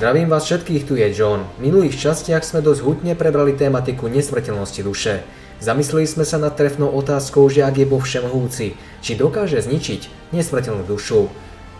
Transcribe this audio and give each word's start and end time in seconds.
Zdravím 0.00 0.32
vás 0.32 0.48
všetkých, 0.48 0.88
tu 0.88 0.96
je 0.96 1.12
John. 1.12 1.44
V 1.60 1.68
minulých 1.68 2.00
častiach 2.00 2.40
sme 2.40 2.64
dosť 2.64 2.80
hutne 2.88 3.12
prebrali 3.12 3.52
tématiku 3.52 4.08
nesmrteľnosti 4.08 4.80
duše. 4.80 5.20
Zamysleli 5.60 6.08
sme 6.08 6.24
sa 6.24 6.40
nad 6.40 6.56
trefnou 6.56 6.88
otázkou, 6.88 7.44
že 7.52 7.60
ak 7.60 7.76
je 7.76 7.84
Boh 7.84 8.00
všemohúci, 8.00 8.80
či 9.04 9.12
dokáže 9.12 9.60
zničiť 9.60 10.32
nesmrteľnú 10.32 10.88
dušu 10.88 11.28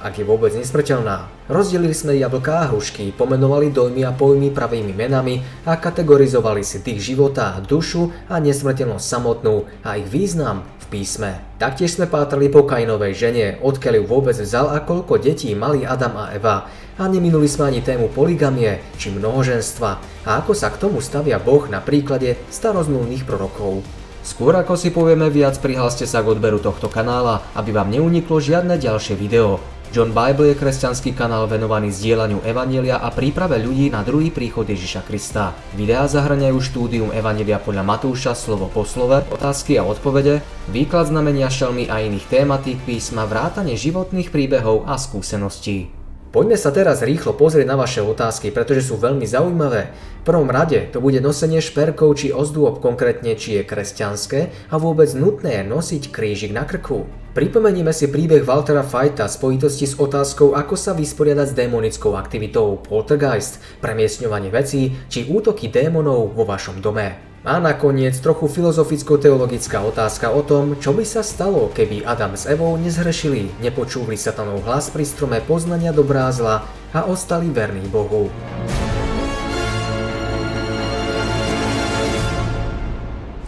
ak 0.01 0.17
je 0.17 0.25
vôbec 0.25 0.49
nesmrteľná. 0.57 1.29
Rozdelili 1.53 1.93
sme 1.93 2.17
jablká 2.17 2.65
a 2.65 2.69
hrušky, 2.73 3.13
pomenovali 3.13 3.69
dojmy 3.69 4.09
a 4.09 4.17
pojmy 4.17 4.49
pravými 4.49 4.97
menami 4.97 5.45
a 5.69 5.77
kategorizovali 5.77 6.65
si 6.65 6.81
tých 6.81 7.13
života, 7.13 7.61
dušu 7.61 8.09
a 8.33 8.41
nesmrteľnosť 8.41 9.05
samotnú 9.05 9.69
a 9.85 10.01
ich 10.01 10.09
význam 10.09 10.65
v 10.81 10.85
písme. 10.89 11.45
Taktiež 11.61 12.01
sme 12.01 12.09
pátrali 12.09 12.49
po 12.49 12.65
Kainovej 12.65 13.13
žene, 13.13 13.47
odkiaľ 13.61 14.01
ju 14.01 14.05
vôbec 14.09 14.37
vzal 14.41 14.73
a 14.73 14.81
koľko 14.81 15.21
detí 15.21 15.53
mali 15.53 15.85
Adam 15.85 16.17
a 16.17 16.33
Eva. 16.33 16.65
A 17.01 17.09
neminuli 17.09 17.49
sme 17.49 17.73
ani 17.73 17.81
tému 17.81 18.13
poligamie 18.13 18.85
či 19.01 19.09
mnohoženstva 19.09 19.91
a 20.29 20.31
ako 20.45 20.53
sa 20.53 20.69
k 20.69 20.85
tomu 20.85 21.01
stavia 21.01 21.41
Boh 21.41 21.65
na 21.73 21.81
príklade 21.81 22.37
starozmluvných 22.53 23.25
prorokov. 23.25 23.81
Skôr 24.21 24.53
ako 24.53 24.77
si 24.77 24.93
povieme 24.93 25.33
viac, 25.33 25.57
prihláste 25.65 26.05
sa 26.05 26.21
k 26.21 26.37
odberu 26.37 26.61
tohto 26.61 26.93
kanála, 26.93 27.41
aby 27.57 27.73
vám 27.73 27.89
neuniklo 27.89 28.37
žiadne 28.37 28.77
ďalšie 28.77 29.17
video. 29.17 29.57
John 29.91 30.13
Bible 30.15 30.53
je 30.53 30.61
kresťanský 30.61 31.17
kanál 31.19 31.51
venovaný 31.51 31.91
zdieľaniu 31.91 32.45
Evanielia 32.47 33.03
a 33.03 33.11
príprave 33.11 33.59
ľudí 33.59 33.91
na 33.91 34.07
druhý 34.07 34.31
príchod 34.31 34.69
Ježiša 34.69 35.03
Krista. 35.03 35.57
Videá 35.75 36.07
zahraniajú 36.07 36.63
štúdium 36.63 37.11
Evanielia 37.11 37.59
podľa 37.59 37.83
Matúša 37.83 38.39
slovo 38.39 38.71
po 38.71 38.87
slove, 38.87 39.25
otázky 39.35 39.81
a 39.81 39.89
odpovede, 39.89 40.47
výklad 40.71 41.11
znamenia 41.11 41.51
šelmy 41.51 41.91
a 41.91 42.07
iných 42.07 42.29
tématík 42.29 42.79
písma, 42.87 43.27
vrátane 43.27 43.75
životných 43.75 44.31
príbehov 44.31 44.87
a 44.87 44.95
skúseností. 44.95 46.00
Poďme 46.31 46.55
sa 46.55 46.71
teraz 46.71 47.03
rýchlo 47.03 47.35
pozrieť 47.35 47.67
na 47.67 47.75
vaše 47.75 48.07
otázky, 48.07 48.55
pretože 48.55 48.87
sú 48.87 49.03
veľmi 49.03 49.27
zaujímavé. 49.27 49.91
V 50.23 50.27
prvom 50.31 50.47
rade 50.47 50.87
to 50.95 51.03
bude 51.03 51.19
nosenie 51.19 51.59
šperkov 51.59 52.23
či 52.23 52.31
ozdôb, 52.31 52.79
konkrétne 52.79 53.35
či 53.35 53.59
je 53.59 53.67
kresťanské 53.67 54.71
a 54.71 54.79
vôbec 54.79 55.11
nutné 55.19 55.67
nosiť 55.67 56.15
krížik 56.15 56.55
na 56.55 56.63
krku. 56.63 57.11
Pripomenieme 57.35 57.91
si 57.91 58.07
príbeh 58.07 58.47
Waltera 58.47 58.87
Fajta 58.87 59.27
v 59.27 59.35
spojitosti 59.35 59.91
s 59.91 59.99
otázkou, 59.99 60.55
ako 60.55 60.79
sa 60.79 60.95
vysporiadať 60.95 61.51
s 61.51 61.59
démonickou 61.59 62.15
aktivitou 62.15 62.79
poltergeist, 62.79 63.59
premiesňovanie 63.83 64.55
vecí 64.55 64.95
či 65.11 65.27
útoky 65.27 65.67
démonov 65.67 66.31
vo 66.39 66.47
vašom 66.47 66.79
dome. 66.79 67.30
A 67.41 67.57
nakoniec 67.57 68.21
trochu 68.21 68.53
filozoficko-teologická 68.53 69.81
otázka 69.81 70.29
o 70.29 70.45
tom, 70.45 70.77
čo 70.77 70.93
by 70.93 71.09
sa 71.09 71.25
stalo, 71.25 71.73
keby 71.73 72.05
Adam 72.05 72.37
s 72.37 72.45
Evou 72.45 72.77
nezhrešili, 72.77 73.65
nepočúvli 73.65 74.13
satanov 74.13 74.61
hlas 74.69 74.93
pri 74.93 75.09
strome 75.09 75.41
poznania 75.41 75.89
dobrá 75.89 76.29
zla 76.37 76.69
a 76.93 77.09
ostali 77.09 77.49
verní 77.49 77.89
Bohu. 77.89 78.29